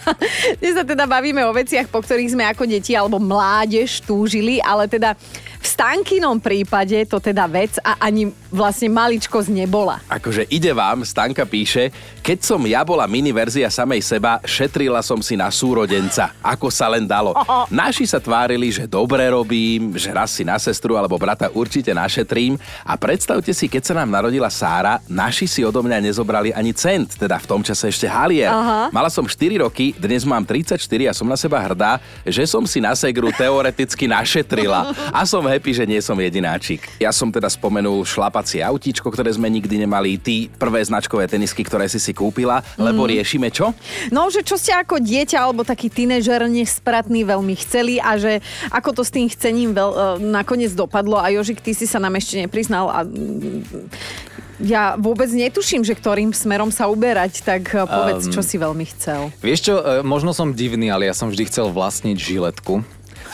Dnes 0.64 0.72
sa 0.72 0.84
teda 0.88 1.04
bavíme 1.04 1.44
o 1.44 1.52
veciach, 1.52 1.92
po 1.92 2.00
ktorých 2.00 2.32
sme 2.32 2.48
ako 2.48 2.64
deti 2.64 2.96
alebo 2.96 3.20
mládež 3.20 4.00
túžili, 4.08 4.56
ale 4.64 4.88
teda 4.88 5.12
V 5.60 5.66
Stankinom 5.68 6.40
prípade 6.40 7.04
to 7.04 7.20
teda 7.20 7.44
vec 7.44 7.76
a 7.84 8.00
ani 8.00 8.32
vlastne 8.50 8.90
maličkosť 8.90 9.48
nebola. 9.48 10.02
Akože 10.10 10.44
ide 10.50 10.74
vám, 10.74 11.06
Stanka 11.06 11.46
píše, 11.46 11.94
keď 12.20 12.38
som 12.42 12.60
ja 12.66 12.82
bola 12.82 13.06
mini 13.06 13.30
verzia 13.30 13.70
samej 13.70 14.02
seba, 14.02 14.42
šetrila 14.44 15.00
som 15.00 15.22
si 15.22 15.38
na 15.38 15.48
súrodenca, 15.48 16.34
ako 16.42 16.68
sa 16.68 16.90
len 16.90 17.06
dalo. 17.06 17.32
Naši 17.72 18.04
sa 18.04 18.18
tvárili, 18.18 18.68
že 18.74 18.90
dobre 18.90 19.30
robím, 19.30 19.94
že 19.96 20.10
raz 20.10 20.34
si 20.34 20.42
na 20.42 20.58
sestru 20.58 20.98
alebo 20.98 21.16
brata 21.16 21.48
určite 21.54 21.94
našetrím 21.94 22.58
a 22.84 22.98
predstavte 22.98 23.54
si, 23.54 23.70
keď 23.70 23.82
sa 23.86 23.94
nám 24.02 24.10
narodila 24.10 24.50
Sára, 24.50 24.98
naši 25.06 25.46
si 25.46 25.62
odo 25.62 25.80
mňa 25.80 26.02
nezobrali 26.02 26.50
ani 26.50 26.74
cent, 26.74 27.14
teda 27.16 27.38
v 27.38 27.46
tom 27.46 27.62
čase 27.62 27.88
ešte 27.88 28.10
halier. 28.10 28.50
Aha. 28.50 28.90
Mala 28.90 29.08
som 29.08 29.24
4 29.24 29.62
roky, 29.62 29.94
dnes 29.94 30.26
mám 30.26 30.42
34 30.42 30.76
a 31.06 31.12
som 31.14 31.26
na 31.30 31.38
seba 31.38 31.62
hrdá, 31.62 32.02
že 32.26 32.42
som 32.44 32.66
si 32.66 32.82
na 32.82 32.92
segru 32.98 33.30
teoreticky 33.30 34.10
našetrila 34.10 34.90
a 35.14 35.22
som 35.22 35.46
happy, 35.46 35.70
že 35.70 35.84
nie 35.86 36.02
som 36.02 36.18
jedináčik. 36.18 36.82
Ja 36.98 37.14
som 37.14 37.30
teda 37.30 37.46
spomenul 37.46 38.02
šlapacie 38.40 38.64
autíčko, 38.64 39.12
ktoré 39.12 39.28
sme 39.36 39.52
nikdy 39.52 39.84
nemali, 39.84 40.16
ty 40.16 40.48
prvé 40.48 40.80
značkové 40.80 41.28
tenisky, 41.28 41.60
ktoré 41.60 41.84
si 41.92 42.00
si 42.00 42.16
kúpila, 42.16 42.64
lebo 42.80 43.04
riešime 43.04 43.52
čo? 43.52 43.76
No, 44.08 44.32
že 44.32 44.40
čo 44.40 44.56
ste 44.56 44.72
ako 44.72 44.96
dieťa 44.96 45.36
alebo 45.36 45.60
taký 45.60 45.92
tínežer 45.92 46.48
nespratný 46.48 47.28
veľmi 47.28 47.52
chceli 47.60 48.00
a 48.00 48.16
že 48.16 48.40
ako 48.72 48.96
to 48.96 49.02
s 49.04 49.12
tým 49.12 49.28
chcením 49.28 49.76
veľ, 49.76 49.90
e, 49.92 49.98
nakoniec 50.24 50.72
dopadlo 50.72 51.20
a 51.20 51.28
Jožik, 51.28 51.60
ty 51.60 51.76
si 51.76 51.84
sa 51.84 52.00
nám 52.00 52.16
ešte 52.16 52.40
nepriznal 52.40 52.88
a 52.88 53.04
mm, 53.04 54.64
ja 54.64 54.96
vôbec 55.00 55.28
netuším, 55.32 55.84
že 55.84 55.96
ktorým 55.96 56.36
smerom 56.36 56.68
sa 56.72 56.88
uberať, 56.88 57.44
tak 57.44 57.68
e, 57.76 57.84
povedz, 57.84 58.28
Um, 58.30 58.32
čo 58.36 58.40
si 58.44 58.56
veľmi 58.60 58.84
chcel. 58.96 59.32
Vieš 59.40 59.60
čo, 59.68 59.74
e, 59.80 60.00
možno 60.04 60.36
som 60.36 60.52
divný, 60.52 60.92
ale 60.92 61.08
ja 61.08 61.14
som 61.16 61.32
vždy 61.32 61.48
chcel 61.48 61.72
vlastniť 61.72 62.16
žiletku. 62.16 62.84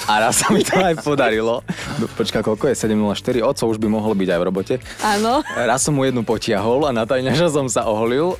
A 0.04 0.20
raz 0.20 0.38
sa 0.38 0.48
mi 0.48 0.60
to 0.60 0.76
aj 0.76 1.00
podarilo. 1.00 1.64
Počka, 2.18 2.40
koľko 2.40 2.68
je? 2.68 2.74
7.04? 2.76 3.40
Oco 3.40 3.62
už 3.66 3.76
by 3.76 3.88
mohol 3.88 4.12
byť 4.12 4.28
aj 4.28 4.38
v 4.38 4.44
robote. 4.44 4.74
Áno. 5.00 5.40
Raz 5.48 5.80
som 5.80 5.92
mu 5.92 6.04
jednu 6.04 6.20
potiahol 6.20 6.84
a 6.84 6.92
na 6.92 7.02
tajňaža 7.02 7.48
som 7.48 7.66
sa 7.66 7.84
oholil. 7.84 8.36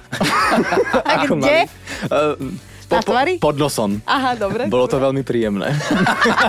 A 1.08 1.24
Ako 1.24 1.36
kde? 1.36 1.64
E, 1.64 2.20
Na 2.86 3.00
tvári? 3.00 3.34
pod 3.36 3.56
nosom. 3.56 3.98
Aha, 4.04 4.34
dobre. 4.34 4.68
Bolo 4.68 4.86
to 4.86 4.96
veľmi 4.96 5.20
príjemné. 5.20 5.74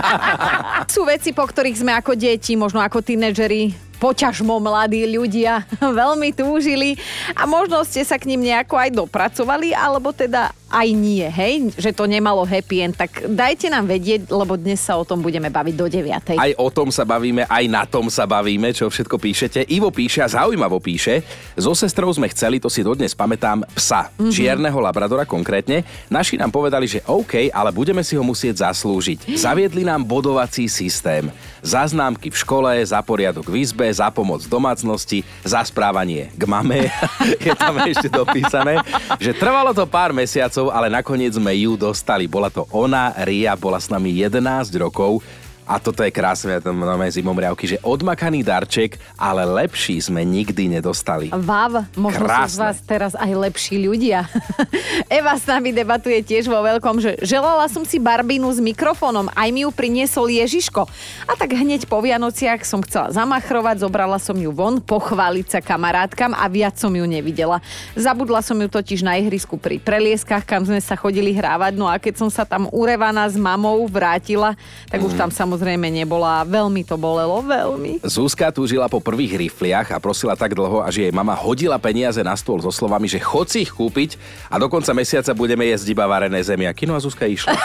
Sú 0.92 1.02
veci, 1.02 1.32
po 1.32 1.44
ktorých 1.44 1.78
sme 1.78 1.92
ako 1.92 2.14
deti, 2.14 2.54
možno 2.54 2.78
ako 2.78 3.00
tínedžeri, 3.00 3.72
poťažmo 3.98 4.56
mladí 4.58 5.02
ľudia 5.04 5.66
veľmi 5.80 6.30
túžili 6.30 6.94
a 7.34 7.44
možno 7.44 7.82
ste 7.82 8.06
sa 8.06 8.14
k 8.14 8.30
ním 8.30 8.46
nejako 8.46 8.78
aj 8.78 8.90
dopracovali, 8.94 9.74
alebo 9.74 10.14
teda 10.14 10.54
aj 10.68 10.88
nie, 10.92 11.24
hej? 11.24 11.72
Že 11.80 11.90
to 11.96 12.04
nemalo 12.04 12.44
happy 12.44 12.84
end, 12.84 12.94
tak 12.94 13.24
dajte 13.24 13.72
nám 13.72 13.88
vedieť, 13.88 14.28
lebo 14.28 14.54
dnes 14.60 14.84
sa 14.84 15.00
o 15.00 15.04
tom 15.04 15.24
budeme 15.24 15.48
baviť 15.48 15.74
do 15.74 15.86
9. 15.88 16.36
Aj 16.36 16.52
o 16.60 16.68
tom 16.68 16.92
sa 16.92 17.08
bavíme, 17.08 17.48
aj 17.48 17.64
na 17.72 17.88
tom 17.88 18.12
sa 18.12 18.28
bavíme, 18.28 18.76
čo 18.76 18.92
všetko 18.92 19.16
píšete. 19.16 19.64
Ivo 19.72 19.88
píše 19.88 20.20
a 20.20 20.28
zaujímavo 20.28 20.76
píše, 20.76 21.24
so 21.56 21.72
sestrou 21.72 22.12
sme 22.12 22.28
chceli, 22.28 22.60
to 22.60 22.68
si 22.68 22.84
dodnes 22.84 23.16
pamätám, 23.16 23.64
psa. 23.72 24.12
Mm-hmm. 24.12 24.32
Čierneho 24.32 24.78
labradora 24.78 25.24
konkrétne. 25.24 25.88
Naši 26.12 26.36
nám 26.36 26.52
povedali, 26.52 26.84
že 26.84 27.00
OK, 27.08 27.48
ale 27.48 27.72
budeme 27.72 28.04
si 28.04 28.12
ho 28.14 28.24
musieť 28.24 28.68
zaslúžiť. 28.68 29.32
Zaviedli 29.48 29.88
nám 29.88 30.04
bodovací 30.04 30.68
systém. 30.68 31.32
Za 31.68 31.84
známky 31.84 32.32
v 32.32 32.40
škole, 32.40 32.80
za 32.80 32.96
poriadok 33.04 33.52
v 33.52 33.60
izbe, 33.60 33.84
za 33.92 34.08
pomoc 34.08 34.40
v 34.40 34.48
domácnosti, 34.48 35.20
za 35.44 35.60
správanie 35.68 36.32
k 36.32 36.48
mame. 36.48 36.88
Je 37.44 37.52
tam 37.52 37.76
ešte 37.84 38.08
dopísané. 38.08 38.80
Že 39.20 39.36
trvalo 39.36 39.76
to 39.76 39.84
pár 39.84 40.16
mesiacov, 40.16 40.72
ale 40.72 40.88
nakoniec 40.88 41.36
sme 41.36 41.52
ju 41.60 41.76
dostali. 41.76 42.24
Bola 42.24 42.48
to 42.48 42.64
ona, 42.72 43.12
Ria, 43.20 43.52
bola 43.52 43.76
s 43.76 43.92
nami 43.92 44.16
11 44.16 44.72
rokov. 44.80 45.20
A 45.68 45.76
toto 45.76 46.00
je 46.00 46.08
krásne, 46.08 46.56
ja 46.56 46.64
tam 46.64 46.80
máme 46.80 47.04
zimomriavky, 47.12 47.76
že 47.76 47.78
odmakaný 47.84 48.40
darček, 48.40 48.96
ale 49.20 49.44
lepší 49.44 50.00
sme 50.00 50.24
nikdy 50.24 50.80
nedostali. 50.80 51.28
Váv, 51.28 51.84
možno 51.92 52.24
sú 52.24 52.24
z 52.24 52.56
Krásne. 52.56 52.60
vás 52.64 52.78
teraz 52.88 53.12
aj 53.12 53.28
lepší 53.36 53.76
ľudia. 53.76 54.24
Eva 55.20 55.36
s 55.36 55.44
nami 55.44 55.76
debatuje 55.76 56.24
tiež 56.24 56.48
vo 56.48 56.64
veľkom, 56.64 57.04
že 57.04 57.20
želala 57.20 57.68
som 57.68 57.84
si 57.84 58.00
barbínu 58.00 58.48
s 58.48 58.64
mikrofónom, 58.64 59.28
aj 59.36 59.48
mi 59.52 59.68
ju 59.68 59.70
priniesol 59.70 60.32
Ježiško. 60.32 60.88
A 61.28 61.32
tak 61.36 61.52
hneď 61.52 61.84
po 61.84 62.00
Vianociach 62.00 62.64
som 62.64 62.80
chcela 62.80 63.12
zamachrovať, 63.12 63.84
zobrala 63.84 64.16
som 64.16 64.40
ju 64.40 64.48
von, 64.48 64.80
pochváliť 64.80 65.52
sa 65.52 65.60
kamarátkam 65.60 66.32
a 66.32 66.48
viac 66.48 66.80
som 66.80 66.96
ju 66.96 67.04
nevidela. 67.04 67.60
Zabudla 67.92 68.40
som 68.40 68.56
ju 68.56 68.72
totiž 68.72 69.04
na 69.04 69.20
ihrisku 69.20 69.60
pri 69.60 69.76
prelieskach, 69.76 70.48
kam 70.48 70.64
sme 70.64 70.80
sa 70.80 70.96
chodili 70.96 71.36
hrávať, 71.36 71.76
no 71.76 71.84
a 71.84 72.00
keď 72.00 72.24
som 72.24 72.32
sa 72.32 72.48
tam 72.48 72.72
urevaná 72.72 73.28
s 73.28 73.36
mamou 73.36 73.84
vrátila, 73.84 74.56
tak 74.88 75.04
už 75.04 75.12
tam 75.12 75.28
samozrejme 75.58 75.90
nebola. 75.90 76.46
Veľmi 76.46 76.86
to 76.86 76.94
bolelo, 76.94 77.42
veľmi. 77.42 77.98
Zuzka 78.06 78.54
túžila 78.54 78.86
po 78.86 79.02
prvých 79.02 79.50
rifliach 79.50 79.90
a 79.90 79.98
prosila 79.98 80.38
tak 80.38 80.54
dlho, 80.54 80.86
až 80.86 81.02
jej 81.02 81.10
mama 81.10 81.34
hodila 81.34 81.74
peniaze 81.82 82.22
na 82.22 82.38
stôl 82.38 82.62
so 82.62 82.70
slovami, 82.70 83.10
že 83.10 83.18
chod 83.18 83.50
si 83.50 83.66
ich 83.66 83.74
kúpiť 83.74 84.14
a 84.46 84.54
do 84.62 84.70
konca 84.70 84.94
mesiaca 84.94 85.34
budeme 85.34 85.66
jesť 85.66 85.90
iba 85.90 86.06
varené 86.06 86.38
zemiaky. 86.38 86.86
No 86.86 86.94
a 86.94 87.02
Zuzka 87.02 87.26
išla. 87.26 87.58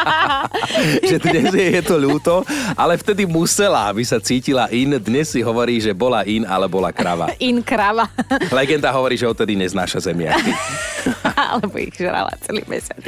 že 1.08 1.16
dnes 1.24 1.56
jej 1.56 1.80
je 1.80 1.82
to 1.88 1.96
ľúto, 1.96 2.44
ale 2.76 3.00
vtedy 3.00 3.24
musela, 3.24 3.88
aby 3.88 4.04
sa 4.04 4.20
cítila 4.20 4.68
in. 4.68 5.00
Dnes 5.00 5.32
si 5.32 5.40
hovorí, 5.40 5.80
že 5.80 5.96
bola 5.96 6.20
in, 6.28 6.44
ale 6.44 6.68
bola 6.68 6.92
krava. 6.92 7.32
In 7.40 7.64
krava. 7.64 8.12
Legenda 8.52 8.92
hovorí, 8.92 9.16
že 9.16 9.24
odtedy 9.24 9.56
neznáša 9.56 10.04
zemiaky. 10.12 10.52
alebo 11.50 11.74
ich 11.82 11.94
žrala 11.98 12.30
celý 12.46 12.62
mesiac. 12.70 12.98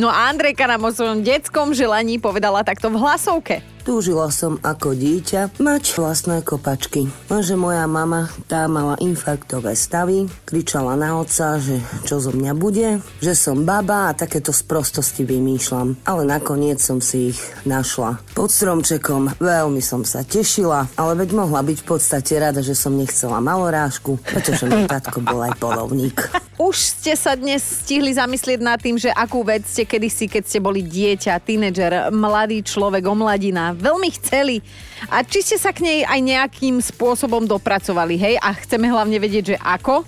No 0.00 0.08
a 0.08 0.32
Andrejka 0.32 0.64
nám 0.64 0.88
o 0.88 0.90
svojom 0.90 1.20
detskom 1.20 1.76
želaní 1.76 2.16
povedala 2.16 2.64
takto 2.64 2.88
v 2.88 2.96
hlasovke. 2.96 3.60
Túžila 3.90 4.30
som 4.30 4.54
ako 4.62 4.94
dieťa 4.94 5.58
mať 5.58 5.98
vlastné 5.98 6.46
kopačky. 6.46 7.10
Lenže 7.26 7.58
moja 7.58 7.90
mama, 7.90 8.30
tá 8.46 8.70
mala 8.70 8.94
infarktové 9.02 9.74
stavy, 9.74 10.30
kričala 10.46 10.94
na 10.94 11.18
otca, 11.18 11.58
že 11.58 11.82
čo 12.06 12.22
zo 12.22 12.30
mňa 12.30 12.54
bude, 12.54 13.02
že 13.18 13.34
som 13.34 13.66
baba 13.66 14.06
a 14.06 14.14
takéto 14.14 14.54
sprostosti 14.54 15.26
vymýšľam. 15.26 16.06
Ale 16.06 16.22
nakoniec 16.22 16.78
som 16.78 17.02
si 17.02 17.34
ich 17.34 17.40
našla. 17.66 18.22
Pod 18.30 18.54
stromčekom 18.54 19.42
veľmi 19.42 19.82
som 19.82 20.06
sa 20.06 20.22
tešila, 20.22 20.86
ale 20.94 21.26
veď 21.26 21.34
mohla 21.34 21.58
byť 21.58 21.82
v 21.82 21.88
podstate 21.90 22.38
rada, 22.38 22.62
že 22.62 22.78
som 22.78 22.94
nechcela 22.94 23.42
malorážku, 23.42 24.22
pretože 24.22 24.70
môj 24.70 24.86
tatko 24.86 25.18
bol 25.18 25.42
aj 25.42 25.58
polovník. 25.58 26.30
Už 26.60 26.76
ste 26.76 27.16
sa 27.16 27.32
dnes 27.32 27.64
stihli 27.64 28.12
zamyslieť 28.12 28.60
nad 28.60 28.76
tým, 28.76 29.00
že 29.00 29.08
akú 29.08 29.40
vec 29.40 29.64
ste 29.64 29.88
kedysi, 29.88 30.28
keď 30.28 30.42
ste 30.44 30.60
boli 30.60 30.84
dieťa, 30.84 31.40
tínedžer, 31.40 32.12
mladý 32.12 32.60
človek, 32.60 33.00
omladina, 33.08 33.72
veľmi 33.80 34.08
chceli. 34.20 34.60
A 35.08 35.24
či 35.24 35.40
ste 35.40 35.56
sa 35.56 35.72
k 35.72 35.82
nej 35.82 35.98
aj 36.04 36.20
nejakým 36.20 36.78
spôsobom 36.78 37.48
dopracovali, 37.48 38.20
hej? 38.20 38.34
A 38.38 38.52
chceme 38.52 38.86
hlavne 38.86 39.16
vedieť, 39.16 39.56
že 39.56 39.58
ako. 39.58 40.04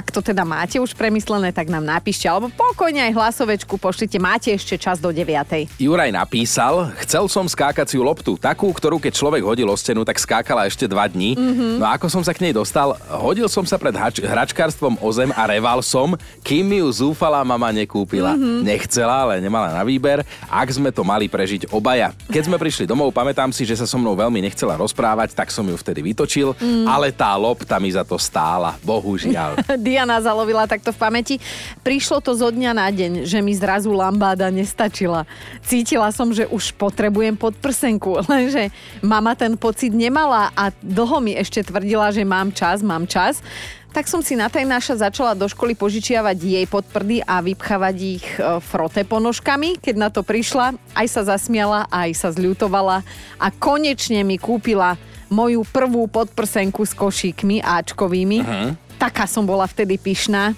Ak 0.00 0.08
to 0.08 0.24
teda 0.24 0.48
máte 0.48 0.80
už 0.80 0.96
premyslené, 0.96 1.52
tak 1.52 1.68
nám 1.68 1.84
napíšte, 1.84 2.24
alebo 2.24 2.48
pokojne 2.48 3.04
aj 3.04 3.20
hlasovečku 3.20 3.76
pošlite. 3.76 4.16
Máte 4.16 4.48
ešte 4.48 4.80
čas 4.80 4.96
do 4.96 5.12
9. 5.12 5.76
Juraj 5.76 6.08
napísal, 6.08 6.88
chcel 7.04 7.28
som 7.28 7.44
skákaciu 7.44 8.00
loptu, 8.00 8.40
takú, 8.40 8.72
ktorú 8.72 8.96
keď 8.96 9.12
človek 9.12 9.44
hodil 9.44 9.68
o 9.68 9.76
stenu, 9.76 10.00
tak 10.08 10.16
skákala 10.16 10.64
ešte 10.64 10.88
dva 10.88 11.04
dní. 11.04 11.36
Mm-hmm. 11.36 11.72
No 11.76 11.84
a 11.84 12.00
ako 12.00 12.08
som 12.08 12.24
sa 12.24 12.32
k 12.32 12.48
nej 12.48 12.56
dostal, 12.56 12.96
hodil 13.12 13.44
som 13.44 13.60
sa 13.68 13.76
pred 13.76 13.92
hač- 13.92 14.24
hračkárstvom 14.24 14.96
o 15.04 15.08
zem 15.12 15.36
a 15.36 15.44
reval 15.44 15.84
som, 15.84 16.16
kým 16.40 16.64
mi 16.64 16.80
ju 16.80 16.88
zúfalá 16.88 17.44
mama 17.44 17.68
nekúpila. 17.68 18.32
Mm-hmm. 18.32 18.64
Nechcela, 18.64 19.28
ale 19.28 19.44
nemala 19.44 19.68
na 19.68 19.84
výber, 19.84 20.24
ak 20.48 20.68
sme 20.80 20.88
to 20.88 21.04
mali 21.04 21.28
prežiť 21.28 21.68
obaja. 21.76 22.16
Keď 22.32 22.48
sme 22.48 22.56
prišli 22.56 22.88
domov, 22.88 23.12
pamätám 23.12 23.52
si, 23.52 23.68
že 23.68 23.76
sa 23.76 23.84
so 23.84 24.00
mnou 24.00 24.16
veľmi 24.16 24.40
nechcela 24.48 24.80
rozprávať, 24.80 25.36
tak 25.36 25.52
som 25.52 25.68
ju 25.68 25.76
vtedy 25.76 26.00
vytočil, 26.00 26.56
mm. 26.56 26.88
ale 26.88 27.12
tá 27.12 27.36
lopta 27.36 27.76
mi 27.76 27.92
za 27.92 28.00
to 28.00 28.16
stála, 28.16 28.80
bohužiaľ. 28.80 29.60
Diana 29.90 30.22
zalovila 30.22 30.70
takto 30.70 30.94
v 30.94 31.02
pamäti. 31.02 31.34
Prišlo 31.82 32.22
to 32.22 32.38
zo 32.38 32.54
dňa 32.54 32.72
na 32.78 32.86
deň, 32.86 33.26
že 33.26 33.42
mi 33.42 33.50
zrazu 33.58 33.90
lambáda 33.90 34.46
nestačila. 34.46 35.26
Cítila 35.66 36.14
som, 36.14 36.30
že 36.30 36.46
už 36.46 36.78
potrebujem 36.78 37.34
podprsenku, 37.34 38.22
lenže 38.30 38.70
mama 39.02 39.34
ten 39.34 39.58
pocit 39.58 39.90
nemala 39.90 40.54
a 40.54 40.70
dlho 40.78 41.18
mi 41.18 41.34
ešte 41.34 41.66
tvrdila, 41.66 42.14
že 42.14 42.22
mám 42.22 42.54
čas, 42.54 42.86
mám 42.86 43.10
čas. 43.10 43.42
Tak 43.90 44.06
som 44.06 44.22
si 44.22 44.38
na 44.38 44.46
tajnáša 44.46 45.02
začala 45.02 45.34
do 45.34 45.50
školy 45.50 45.74
požičiavať 45.74 46.38
jej 46.38 46.66
podprdy 46.70 47.26
a 47.26 47.42
vypchávať 47.42 47.96
ich 47.98 48.22
e, 48.38 48.62
frote 48.62 49.02
ponožkami. 49.02 49.82
Keď 49.82 49.94
na 49.98 50.14
to 50.14 50.22
prišla, 50.22 50.78
aj 50.94 51.06
sa 51.10 51.26
zasmiala, 51.26 51.90
aj 51.90 52.14
sa 52.14 52.30
zľutovala 52.30 53.02
a 53.42 53.46
konečne 53.50 54.22
mi 54.22 54.38
kúpila 54.38 54.94
moju 55.26 55.66
prvú 55.66 56.06
podprsenku 56.06 56.86
s 56.86 56.94
košíkmi 56.94 57.66
áčkovými. 57.66 58.38
Uh-huh. 58.38 58.70
Taká 59.00 59.24
som 59.24 59.48
bola 59.48 59.64
vtedy 59.64 59.96
pyšná. 59.96 60.52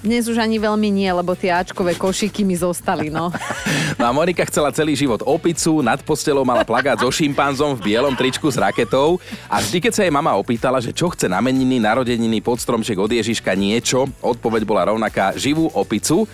Dnes 0.00 0.24
už 0.24 0.40
ani 0.40 0.56
veľmi 0.56 0.88
nie, 0.90 1.06
lebo 1.12 1.36
tie 1.36 1.52
áčkové 1.52 1.92
košíky 1.94 2.40
mi 2.42 2.56
zostali, 2.56 3.12
no. 3.12 3.28
No 4.00 4.08
a 4.08 4.10
Monika 4.10 4.42
chcela 4.48 4.72
celý 4.72 4.96
život 4.96 5.20
opicu, 5.22 5.84
nad 5.84 6.00
postelou 6.00 6.42
mala 6.42 6.64
plagát 6.64 6.96
so 6.98 7.12
šimpanzom 7.12 7.76
v 7.76 7.92
bielom 7.92 8.16
tričku 8.16 8.48
s 8.48 8.56
raketou 8.56 9.20
a 9.46 9.60
vždy, 9.60 9.78
keď 9.78 9.92
sa 9.92 10.02
jej 10.02 10.10
mama 10.10 10.32
opýtala, 10.34 10.80
že 10.80 10.90
čo 10.90 11.12
chce 11.12 11.28
na 11.28 11.38
meniny, 11.44 11.78
narodeniny, 11.78 12.40
podstromček 12.40 12.96
od 12.96 13.12
Ježiška 13.12 13.52
niečo, 13.52 14.08
odpoveď 14.24 14.64
bola 14.64 14.88
rovnaká 14.88 15.36
živú 15.36 15.68
opicu 15.76 16.24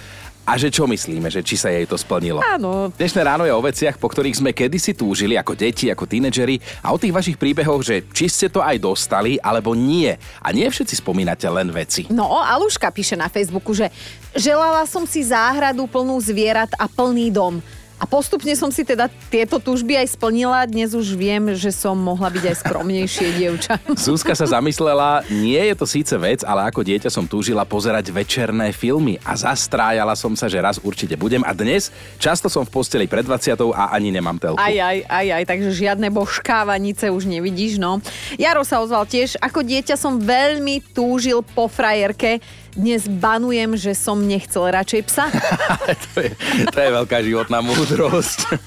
a 0.49 0.57
že 0.57 0.73
čo 0.73 0.89
myslíme, 0.89 1.29
že 1.29 1.45
či 1.45 1.61
sa 1.61 1.69
jej 1.69 1.85
to 1.85 2.01
splnilo. 2.01 2.41
Áno. 2.41 2.89
Dnešné 2.97 3.21
ráno 3.21 3.45
je 3.45 3.53
o 3.53 3.61
veciach, 3.61 4.01
po 4.01 4.09
ktorých 4.09 4.41
sme 4.41 4.57
kedysi 4.57 4.97
túžili 4.97 5.37
ako 5.37 5.53
deti, 5.53 5.93
ako 5.93 6.09
tínedžeri 6.09 6.57
a 6.81 6.97
o 6.97 6.97
tých 6.97 7.13
vašich 7.13 7.37
príbehoch, 7.37 7.85
že 7.85 8.09
či 8.17 8.33
ste 8.33 8.49
to 8.49 8.65
aj 8.65 8.81
dostali, 8.81 9.37
alebo 9.45 9.77
nie. 9.77 10.09
A 10.41 10.49
nie 10.57 10.65
všetci 10.65 11.05
spomínate 11.05 11.45
len 11.53 11.69
veci. 11.69 12.09
No, 12.09 12.41
Aluška 12.41 12.89
píše 12.89 13.13
na 13.13 13.29
Facebooku, 13.29 13.77
že 13.77 13.93
želala 14.33 14.89
som 14.89 15.05
si 15.05 15.21
záhradu 15.21 15.85
plnú 15.85 16.17
zvierat 16.17 16.73
a 16.81 16.89
plný 16.89 17.29
dom. 17.29 17.61
A 17.99 18.07
postupne 18.07 18.55
som 18.55 18.71
si 18.71 18.87
teda 18.87 19.11
tieto 19.27 19.59
túžby 19.59 19.99
aj 19.99 20.15
splnila. 20.15 20.63
Dnes 20.71 20.95
už 20.95 21.19
viem, 21.19 21.51
že 21.59 21.75
som 21.75 21.99
mohla 21.99 22.31
byť 22.31 22.45
aj 22.47 22.57
skromnejšie 22.63 23.29
dievča. 23.43 23.75
Zuzka 23.99 24.39
sa 24.39 24.47
zamyslela, 24.47 25.27
nie 25.35 25.59
je 25.59 25.75
to 25.75 25.83
síce 25.83 26.15
vec, 26.15 26.47
ale 26.47 26.71
ako 26.71 26.87
dieťa 26.87 27.11
som 27.11 27.27
túžila 27.27 27.67
pozerať 27.67 28.15
večerné 28.15 28.71
filmy 28.71 29.19
a 29.27 29.35
zastrájala 29.35 30.15
som 30.15 30.39
sa, 30.39 30.47
že 30.47 30.63
raz 30.63 30.79
určite 30.79 31.19
budem 31.19 31.43
a 31.43 31.51
dnes 31.51 31.91
často 32.23 32.47
som 32.47 32.63
v 32.63 32.71
posteli 32.71 33.11
pred 33.11 33.27
20 33.27 33.59
a 33.75 33.91
ani 33.91 34.15
nemám 34.15 34.39
telku. 34.39 34.63
Aj, 34.63 34.71
aj, 34.71 35.03
aj, 35.11 35.27
aj, 35.35 35.45
takže 35.51 35.71
žiadne 35.75 36.07
božkávanice 36.15 37.11
už 37.11 37.27
nevidíš, 37.27 37.83
no. 37.83 37.99
Jaro 38.39 38.63
sa 38.63 38.79
ozval 38.79 39.11
tiež, 39.11 39.35
ako 39.43 39.67
dieťa 39.67 39.99
som 39.99 40.23
veľmi 40.23 40.95
túžil 40.95 41.43
po 41.43 41.67
frajerke, 41.67 42.39
dnes 42.77 43.09
banujem, 43.09 43.77
že 43.77 43.93
som 43.97 44.19
nechcel 44.21 44.69
radšej 44.69 45.01
psa. 45.09 45.27
to, 46.13 46.25
je, 46.25 46.31
to 46.69 46.79
je 46.79 46.91
veľká 46.93 47.19
životná 47.25 47.65
múdrosť. 47.65 48.59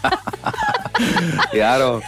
Jaro, 1.60 2.02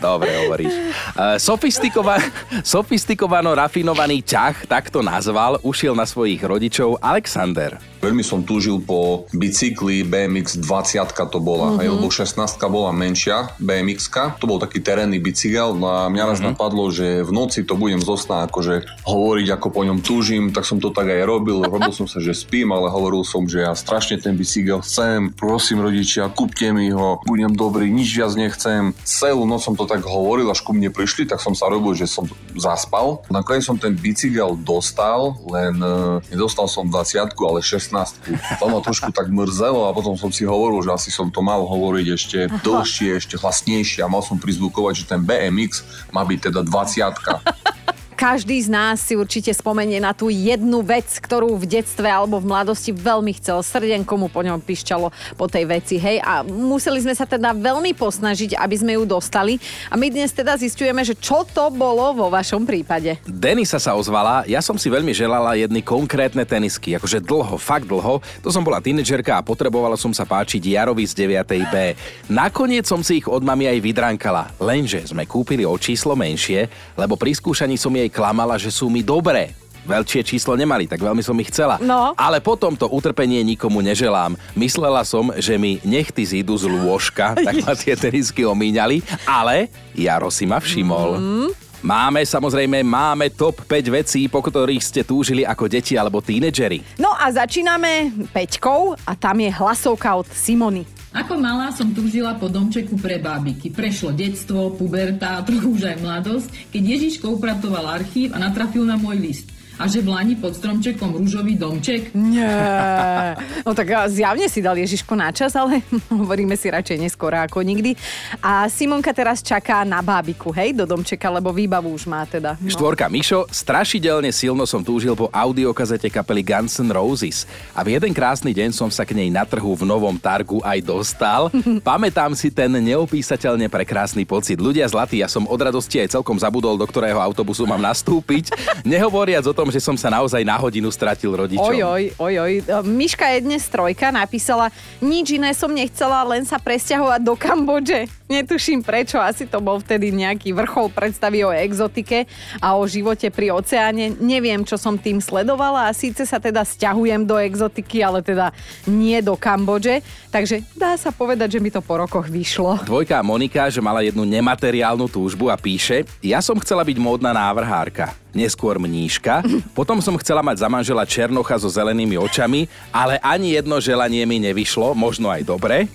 Dobre 0.00 0.32
hovoríš. 0.48 0.72
Uh, 1.12 1.36
sofistikova- 1.36 2.24
sofistikovano 2.64 3.52
rafinovaný 3.52 4.24
ťah, 4.24 4.64
tak 4.64 4.88
to 4.88 5.04
nazval, 5.04 5.60
ušiel 5.60 5.92
na 5.92 6.08
svojich 6.08 6.40
rodičov 6.40 6.96
Alexander. 7.04 7.76
Veľmi 8.00 8.24
som 8.24 8.40
túžil 8.40 8.80
po 8.80 9.28
bicykli 9.36 10.08
BMX 10.08 10.56
20 10.64 11.04
to 11.28 11.36
bola, 11.36 11.76
mm-hmm. 11.76 11.80
aj, 11.84 11.86
lebo 11.92 12.08
16 12.08 12.72
bola 12.72 12.96
menšia 12.96 13.52
BMX. 13.60 14.08
To 14.40 14.48
bol 14.48 14.56
taký 14.56 14.80
terénny 14.80 15.20
bicykel 15.20 15.76
no 15.76 15.92
a 15.92 16.08
mňa 16.08 16.24
raz 16.24 16.40
mm-hmm. 16.40 16.56
napadlo, 16.56 16.88
že 16.88 17.20
v 17.20 17.28
noci 17.28 17.60
to 17.68 17.76
budem 17.76 18.00
zosná 18.00 18.48
akože 18.48 19.04
hovoriť, 19.04 19.48
ako 19.52 19.68
po 19.68 19.84
ňom 19.84 20.00
túžim, 20.00 20.48
tak 20.48 20.64
som 20.64 20.80
to 20.80 20.88
tak 20.96 21.12
aj 21.12 21.28
robil. 21.28 21.60
Robil 21.60 21.92
som 21.92 22.08
sa, 22.08 22.24
že 22.24 22.32
spím, 22.32 22.72
ale 22.72 22.88
hovoril 22.88 23.20
som, 23.20 23.44
že 23.44 23.68
ja 23.68 23.76
strašne 23.76 24.16
ten 24.16 24.32
bicykel 24.32 24.80
chcem, 24.80 25.36
prosím 25.36 25.84
rodičia, 25.84 26.32
kúpte 26.32 26.72
mi 26.72 26.88
ho, 26.88 27.20
budem 27.28 27.52
dobrý, 27.52 27.92
nič 27.92 28.16
viac 28.16 28.32
nechcem. 28.32 28.96
Celú 29.04 29.44
noc 29.44 29.60
som 29.60 29.76
to 29.76 29.84
tak 29.90 30.06
hovoril, 30.06 30.46
až 30.46 30.62
ku 30.62 30.70
mne 30.70 30.94
prišli, 30.94 31.26
tak 31.26 31.42
som 31.42 31.58
sa 31.58 31.66
robil, 31.66 31.98
že 31.98 32.06
som 32.06 32.24
zaspal. 32.54 33.26
Nakoniec 33.26 33.66
som 33.66 33.74
ten 33.74 33.98
bicykel 33.98 34.54
dostal, 34.62 35.34
len 35.50 35.74
uh, 35.82 36.22
nedostal 36.30 36.70
som 36.70 36.86
20 36.86 37.34
ale 37.34 37.60
16 37.60 37.80
16 37.80 38.60
To 38.60 38.68
ma 38.68 38.78
trošku 38.84 39.10
tak 39.10 39.32
mrzelo 39.32 39.88
a 39.88 39.94
potom 39.96 40.14
som 40.14 40.28
si 40.28 40.44
hovoril, 40.44 40.84
že 40.84 40.92
asi 40.92 41.10
som 41.10 41.32
to 41.32 41.40
mal 41.40 41.64
hovoriť 41.64 42.06
ešte 42.12 42.38
Aha. 42.46 42.60
dlhšie, 42.62 43.10
ešte 43.16 43.34
hlasnejšie 43.40 44.04
a 44.04 44.12
mal 44.12 44.22
som 44.22 44.36
prizvukovať, 44.36 45.04
že 45.04 45.08
ten 45.08 45.20
BMX 45.24 45.82
má 46.14 46.22
byť 46.22 46.38
teda 46.52 46.60
20 46.62 46.70
každý 48.20 48.60
z 48.60 48.68
nás 48.68 49.00
si 49.00 49.16
určite 49.16 49.48
spomenie 49.48 49.96
na 49.96 50.12
tú 50.12 50.28
jednu 50.28 50.84
vec, 50.84 51.08
ktorú 51.08 51.56
v 51.56 51.64
detstve 51.64 52.04
alebo 52.04 52.36
v 52.36 52.52
mladosti 52.52 52.92
veľmi 52.92 53.32
chcel. 53.40 53.64
Srdenko 53.64 54.12
mu 54.20 54.28
po 54.28 54.44
ňom 54.44 54.60
pišťalo 54.60 55.08
po 55.40 55.48
tej 55.48 55.64
veci, 55.64 55.96
hej. 55.96 56.20
A 56.20 56.44
museli 56.44 57.00
sme 57.00 57.16
sa 57.16 57.24
teda 57.24 57.56
veľmi 57.56 57.96
posnažiť, 57.96 58.60
aby 58.60 58.76
sme 58.76 58.92
ju 59.00 59.08
dostali. 59.08 59.56
A 59.88 59.96
my 59.96 60.12
dnes 60.12 60.36
teda 60.36 60.52
zistujeme, 60.60 61.00
že 61.00 61.16
čo 61.16 61.48
to 61.48 61.72
bolo 61.72 62.12
vo 62.12 62.28
vašom 62.28 62.68
prípade. 62.68 63.16
Denisa 63.24 63.80
sa 63.80 63.96
ozvala, 63.96 64.44
ja 64.44 64.60
som 64.60 64.76
si 64.76 64.92
veľmi 64.92 65.16
želala 65.16 65.56
jedny 65.56 65.80
konkrétne 65.80 66.44
tenisky, 66.44 66.92
akože 67.00 67.24
dlho, 67.24 67.56
fakt 67.56 67.88
dlho. 67.88 68.20
To 68.44 68.52
som 68.52 68.60
bola 68.60 68.84
tínedžerka 68.84 69.40
a 69.40 69.40
potrebovala 69.40 69.96
som 69.96 70.12
sa 70.12 70.28
páčiť 70.28 70.60
Jarovi 70.60 71.08
z 71.08 71.24
9. 71.24 71.72
B. 71.72 71.96
Nakoniec 72.28 72.84
som 72.84 73.00
si 73.00 73.24
ich 73.24 73.26
od 73.32 73.40
mami 73.40 73.64
aj 73.64 73.80
vydrankala, 73.80 74.52
lenže 74.60 75.08
sme 75.08 75.24
kúpili 75.24 75.64
o 75.64 75.72
číslo 75.80 76.12
menšie, 76.12 76.68
lebo 77.00 77.16
pri 77.16 77.32
skúšaní 77.32 77.80
som 77.80 77.96
jej 77.96 78.09
klamala, 78.10 78.58
že 78.58 78.68
sú 78.74 78.90
mi 78.90 79.00
dobré. 79.00 79.54
Veľčie 79.88 80.20
číslo 80.20 80.52
nemali, 80.54 80.84
tak 80.84 81.00
veľmi 81.00 81.24
som 81.24 81.32
ich 81.40 81.48
chcela. 81.48 81.80
No. 81.80 82.12
Ale 82.14 82.38
potom 82.44 82.76
to 82.76 82.84
utrpenie 82.92 83.40
nikomu 83.40 83.80
neželám. 83.80 84.36
Myslela 84.52 85.00
som, 85.08 85.32
že 85.40 85.56
mi 85.56 85.80
nechty 85.80 86.20
zídu 86.20 86.52
z 86.60 86.68
lôžka, 86.68 87.32
tak 87.46 87.64
ma 87.64 87.72
tie 87.72 87.96
tenisky 87.96 88.44
omíňali, 88.44 89.00
ale 89.24 89.72
Jaro 89.96 90.28
si 90.28 90.44
ma 90.44 90.60
všimol. 90.60 91.16
Mm. 91.16 91.50
Máme, 91.80 92.20
samozrejme, 92.28 92.84
máme 92.84 93.32
top 93.32 93.64
5 93.64 93.88
vecí, 94.04 94.28
po 94.28 94.44
ktorých 94.44 94.84
ste 94.84 95.00
túžili 95.00 95.48
ako 95.48 95.64
deti 95.64 95.96
alebo 95.96 96.20
tínedžeri. 96.20 97.00
No 97.00 97.16
a 97.16 97.32
začíname 97.32 98.12
Peťkou 98.36 99.00
a 99.00 99.12
tam 99.16 99.40
je 99.40 99.48
hlasovka 99.48 100.12
od 100.12 100.28
Simony. 100.28 100.99
Ako 101.10 101.34
malá 101.42 101.74
som 101.74 101.90
túžila 101.90 102.38
po 102.38 102.46
domčeku 102.46 102.94
pre 102.94 103.18
bábiky. 103.18 103.74
Prešlo 103.74 104.14
detstvo, 104.14 104.78
puberta, 104.78 105.42
trochu 105.42 105.74
už 105.74 105.82
aj 105.90 105.96
mladosť, 105.98 106.48
keď 106.70 106.82
Ježiško 106.86 107.34
upratoval 107.34 107.98
archív 107.98 108.30
a 108.30 108.38
natrafil 108.38 108.86
na 108.86 108.94
môj 108.94 109.18
list 109.18 109.59
a 109.80 109.88
že 109.88 110.04
v 110.04 110.12
Lani 110.12 110.36
pod 110.36 110.52
stromčekom 110.52 111.16
rúžový 111.16 111.56
domček? 111.56 112.12
Nie. 112.12 113.32
No 113.64 113.72
tak 113.72 113.88
zjavne 114.12 114.44
si 114.44 114.60
dal 114.60 114.76
Ježiško 114.76 115.16
na 115.16 115.32
čas, 115.32 115.56
ale 115.56 115.80
hovoríme 116.12 116.52
si 116.52 116.68
radšej 116.68 117.00
neskôr 117.00 117.32
ako 117.32 117.64
nikdy. 117.64 117.96
A 118.44 118.68
Simonka 118.68 119.16
teraz 119.16 119.40
čaká 119.40 119.80
na 119.88 120.04
bábiku, 120.04 120.52
hej, 120.52 120.76
do 120.76 120.84
domčeka, 120.84 121.32
lebo 121.32 121.48
výbavu 121.48 121.96
už 121.96 122.04
má 122.04 122.28
teda. 122.28 122.60
No. 122.60 122.68
Štvorka 122.68 123.08
Mišo, 123.08 123.48
strašidelne 123.48 124.28
silno 124.36 124.68
som 124.68 124.84
túžil 124.84 125.16
po 125.16 125.32
audiokazete 125.32 126.12
kapely 126.12 126.44
Guns 126.44 126.76
N' 126.76 126.92
Roses. 126.92 127.48
A 127.72 127.80
v 127.80 127.96
jeden 127.96 128.12
krásny 128.12 128.52
deň 128.52 128.76
som 128.76 128.92
sa 128.92 129.08
k 129.08 129.16
nej 129.16 129.32
na 129.32 129.48
trhu 129.48 129.72
v 129.72 129.88
novom 129.88 130.20
Targu 130.20 130.60
aj 130.60 130.84
dostal. 130.84 131.48
Pamätám 131.88 132.36
si 132.36 132.52
ten 132.52 132.68
neopísateľne 132.68 133.72
prekrásny 133.72 134.28
pocit. 134.28 134.60
Ľudia 134.60 134.84
zlatí, 134.84 135.24
ja 135.24 135.28
som 135.32 135.48
od 135.48 135.56
radosti 135.56 136.04
aj 136.04 136.20
celkom 136.20 136.36
zabudol, 136.36 136.76
do 136.76 136.84
ktorého 136.84 137.16
autobusu 137.16 137.64
mám 137.64 137.80
nastúpiť. 137.80 138.52
Nehovoriac 138.84 139.48
o 139.48 139.56
tom, 139.56 139.69
že 139.70 139.80
som 139.80 139.96
sa 139.96 140.12
naozaj 140.12 140.44
na 140.44 140.58
hodinu 140.60 140.92
stratil 140.92 141.32
rodičom. 141.32 141.72
Ojoj, 141.72 142.18
ojoj. 142.18 142.52
Miška 142.84 143.26
je 143.38 143.46
dnes 143.46 143.62
trojka, 143.70 144.12
napísala, 144.12 144.68
nič 145.00 145.32
iné 145.38 145.54
som 145.56 145.72
nechcela, 145.72 146.26
len 146.28 146.44
sa 146.44 146.60
presťahovať 146.60 147.20
do 147.24 147.34
Kambodže. 147.38 148.19
Netuším 148.30 148.86
prečo, 148.86 149.18
asi 149.18 149.42
to 149.42 149.58
bol 149.58 149.82
vtedy 149.82 150.14
nejaký 150.14 150.54
vrchol 150.54 150.94
predstavy 150.94 151.42
o 151.42 151.50
exotike 151.50 152.30
a 152.62 152.78
o 152.78 152.86
živote 152.86 153.26
pri 153.26 153.50
oceáne. 153.50 154.14
Neviem, 154.22 154.62
čo 154.62 154.78
som 154.78 154.94
tým 154.94 155.18
sledovala 155.18 155.90
a 155.90 155.96
síce 155.96 156.22
sa 156.22 156.38
teda 156.38 156.62
stiahujem 156.62 157.26
do 157.26 157.34
exotiky, 157.34 158.06
ale 158.06 158.22
teda 158.22 158.54
nie 158.86 159.18
do 159.18 159.34
Kambodže. 159.34 160.06
Takže 160.30 160.62
dá 160.78 160.94
sa 160.94 161.10
povedať, 161.10 161.58
že 161.58 161.62
mi 161.62 161.74
to 161.74 161.82
po 161.82 161.98
rokoch 161.98 162.30
vyšlo. 162.30 162.86
Dvojka 162.86 163.18
Monika, 163.26 163.66
že 163.66 163.82
mala 163.82 164.06
jednu 164.06 164.22
nemateriálnu 164.22 165.10
túžbu 165.10 165.50
a 165.50 165.58
píše, 165.58 166.06
ja 166.22 166.38
som 166.38 166.54
chcela 166.62 166.86
byť 166.86 167.02
módna 167.02 167.34
návrhárka 167.34 168.14
neskôr 168.30 168.78
mníška. 168.78 169.42
Potom 169.74 169.98
som 169.98 170.14
chcela 170.22 170.38
mať 170.38 170.62
za 170.62 170.70
manžela 170.70 171.02
Černocha 171.02 171.58
so 171.58 171.66
zelenými 171.66 172.14
očami, 172.14 172.70
ale 172.94 173.18
ani 173.18 173.58
jedno 173.58 173.82
želanie 173.82 174.22
mi 174.22 174.38
nevyšlo, 174.38 174.94
možno 174.94 175.34
aj 175.34 175.42
dobre. 175.42 175.90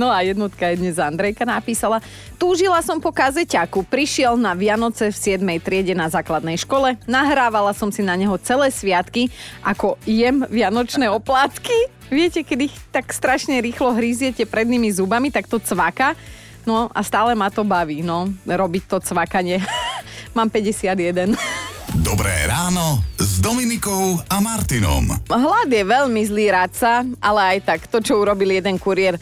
No 0.00 0.10
a 0.10 0.22
jednotka 0.22 0.70
je 0.70 0.80
dnes 0.80 0.96
Andrejka 0.98 1.42
napísala. 1.42 2.02
Túžila 2.36 2.78
som 2.84 3.02
po 3.02 3.10
kazeťaku. 3.10 3.86
Prišiel 3.86 4.38
na 4.38 4.54
Vianoce 4.54 5.10
v 5.10 5.38
7. 5.38 5.42
triede 5.62 5.94
na 5.94 6.06
základnej 6.06 6.58
škole. 6.60 6.96
Nahrávala 7.08 7.74
som 7.74 7.90
si 7.90 8.04
na 8.04 8.14
neho 8.14 8.34
celé 8.40 8.70
sviatky, 8.70 9.30
ako 9.62 9.98
jem 10.06 10.46
vianočné 10.46 11.10
oplátky. 11.10 11.90
Viete, 12.08 12.40
kedy 12.40 12.72
tak 12.88 13.12
strašne 13.12 13.60
rýchlo 13.60 13.92
hríziete 13.92 14.48
prednými 14.48 14.88
zubami, 14.88 15.28
tak 15.28 15.44
to 15.44 15.60
cvaka. 15.60 16.16
No 16.64 16.88
a 16.92 17.00
stále 17.04 17.32
ma 17.36 17.48
to 17.48 17.64
baví, 17.64 18.04
no, 18.04 18.28
robiť 18.44 18.82
to 18.88 18.96
cvakanie. 19.00 19.60
Mám 20.36 20.52
51. 20.52 21.67
Dobré 21.98 22.46
ráno 22.46 23.02
s 23.18 23.42
Dominikou 23.42 24.22
a 24.30 24.38
Martinom. 24.38 25.18
Hlad 25.26 25.66
je 25.66 25.82
veľmi 25.82 26.22
zlý 26.30 26.54
radca, 26.54 27.02
ale 27.18 27.58
aj 27.58 27.58
tak 27.66 27.80
to, 27.90 27.98
čo 27.98 28.22
urobil 28.22 28.54
jeden 28.54 28.78
kuriér, 28.78 29.18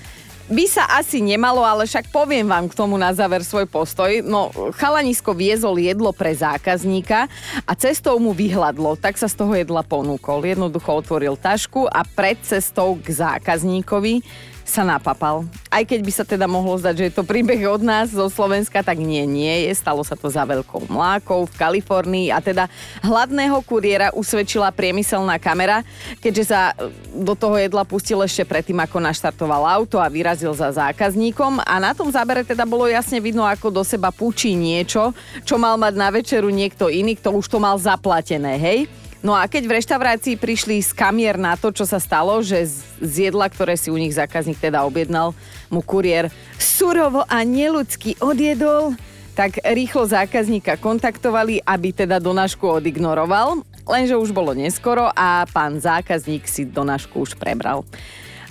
by 0.53 0.65
sa 0.69 0.85
asi 1.01 1.25
nemalo, 1.25 1.65
ale 1.65 1.89
však 1.89 2.13
poviem 2.13 2.45
vám 2.45 2.69
k 2.69 2.77
tomu 2.77 3.01
na 3.01 3.17
záver 3.17 3.41
svoj 3.49 3.65
postoj. 3.65 4.21
No, 4.21 4.53
chalanisko 4.77 5.33
viezol 5.33 5.81
jedlo 5.81 6.13
pre 6.13 6.37
zákazníka 6.37 7.33
a 7.65 7.73
cestou 7.73 8.21
mu 8.21 8.37
vyhľadlo, 8.37 9.01
tak 9.01 9.17
sa 9.17 9.25
z 9.25 9.41
toho 9.41 9.57
jedla 9.57 9.81
ponúkol. 9.81 10.45
Jednoducho 10.45 11.01
otvoril 11.01 11.41
tašku 11.41 11.89
a 11.89 12.05
pred 12.05 12.37
cestou 12.45 13.01
k 13.01 13.09
zákazníkovi 13.09 14.21
sa 14.67 14.83
napapal. 14.83 15.47
Aj 15.71 15.87
keď 15.87 16.01
by 16.03 16.13
sa 16.13 16.25
teda 16.27 16.51
mohlo 16.51 16.75
zdať, 16.75 16.95
že 16.99 17.07
je 17.09 17.15
to 17.15 17.23
príbeh 17.23 17.63
od 17.71 17.81
nás 17.87 18.11
zo 18.11 18.27
Slovenska, 18.27 18.83
tak 18.83 18.99
nie, 18.99 19.23
nie 19.23 19.71
je. 19.71 19.73
Stalo 19.79 20.03
sa 20.03 20.19
to 20.19 20.27
za 20.27 20.43
veľkou 20.43 20.91
mlákou 20.91 21.47
v 21.47 21.55
Kalifornii 21.55 22.35
a 22.35 22.43
teda 22.43 22.67
hladného 23.07 23.63
kuriéra 23.63 24.11
usvedčila 24.11 24.75
priemyselná 24.75 25.39
kamera, 25.39 25.87
keďže 26.19 26.51
sa 26.51 26.75
do 27.15 27.39
toho 27.39 27.55
jedla 27.57 27.87
pustil 27.87 28.19
ešte 28.27 28.43
predtým, 28.43 28.83
ako 28.83 28.99
naštartoval 28.99 29.63
auto 29.63 30.03
a 30.03 30.11
vyrazil 30.11 30.51
za 30.51 30.75
zákazníkom 30.75 31.63
a 31.63 31.75
na 31.79 31.95
tom 31.95 32.11
zábere 32.11 32.43
teda 32.43 32.67
bolo 32.67 32.91
jasne 32.91 33.23
vidno, 33.23 33.47
ako 33.47 33.71
do 33.71 33.83
seba 33.87 34.11
púči 34.11 34.59
niečo, 34.59 35.15
čo 35.47 35.55
mal 35.57 35.79
mať 35.79 35.95
na 35.95 36.11
večeru 36.11 36.51
niekto 36.51 36.91
iný, 36.91 37.15
kto 37.15 37.31
už 37.39 37.47
to 37.47 37.63
mal 37.63 37.79
zaplatené, 37.79 38.59
hej? 38.59 39.06
No 39.27 39.35
a 39.35 39.51
keď 39.51 39.67
v 39.67 39.83
reštaurácii 39.83 40.39
prišli 40.39 40.79
z 40.79 40.95
kamier 40.95 41.35
na 41.35 41.59
to, 41.59 41.75
čo 41.75 41.83
sa 41.83 41.99
stalo, 41.99 42.39
že 42.47 42.63
z- 42.63 43.27
jedla, 43.27 43.51
ktoré 43.51 43.75
si 43.75 43.91
u 43.91 43.99
nich 43.99 44.15
zákazník 44.15 44.63
teda 44.63 44.87
objednal, 44.87 45.35
mu 45.67 45.83
kuriér 45.83 46.31
surovo 46.63 47.27
a 47.27 47.43
neludsky 47.43 48.15
odjedol, 48.23 48.95
tak 49.35 49.59
rýchlo 49.67 50.07
zákazníka 50.07 50.79
kontaktovali, 50.79 51.59
aby 51.67 51.91
teda 51.91 52.23
donášku 52.23 52.71
odignoroval, 52.79 53.67
lenže 53.83 54.15
už 54.15 54.31
bolo 54.31 54.55
neskoro 54.55 55.11
a 55.11 55.43
pán 55.51 55.83
zákazník 55.83 56.47
si 56.47 56.63
donášku 56.63 57.27
už 57.27 57.35
prebral. 57.35 57.83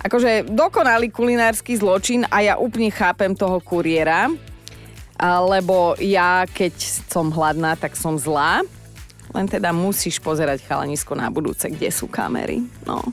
Akože 0.03 0.43
dokonalý 0.43 1.07
kulinársky 1.07 1.79
zločin 1.79 2.27
a 2.27 2.43
ja 2.43 2.59
úplne 2.59 2.91
chápem 2.91 3.31
toho 3.31 3.63
kuriéra, 3.63 4.27
lebo 5.23 5.95
ja 6.03 6.43
keď 6.51 6.75
som 7.07 7.31
hladná, 7.31 7.79
tak 7.79 7.95
som 7.95 8.19
zlá. 8.19 8.59
Len 9.35 9.51
teda 9.51 9.75
musíš 9.75 10.23
pozerať 10.23 10.63
chalanisko 10.63 11.11
na 11.11 11.27
budúce, 11.27 11.67
kde 11.67 11.91
sú 11.91 12.07
kamery. 12.07 12.63
No. 12.87 13.03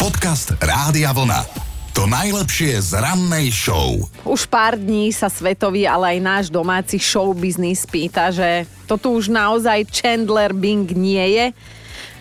Podcast 0.00 0.56
Rádia 0.56 1.12
Vlna. 1.12 1.44
To 1.92 2.08
najlepšie 2.08 2.80
z 2.80 2.96
rannej 2.96 3.52
show. 3.52 4.00
Už 4.24 4.48
pár 4.48 4.80
dní 4.80 5.12
sa 5.12 5.28
svetový, 5.28 5.84
ale 5.84 6.16
aj 6.16 6.18
náš 6.20 6.44
domáci 6.48 6.96
show 6.96 7.32
business 7.36 7.84
pýta, 7.84 8.32
že 8.32 8.64
to 8.88 8.96
tu 8.96 9.16
už 9.16 9.28
naozaj 9.28 9.84
Chandler 9.92 10.56
Bing 10.56 10.88
nie 10.96 11.24
je. 11.36 11.46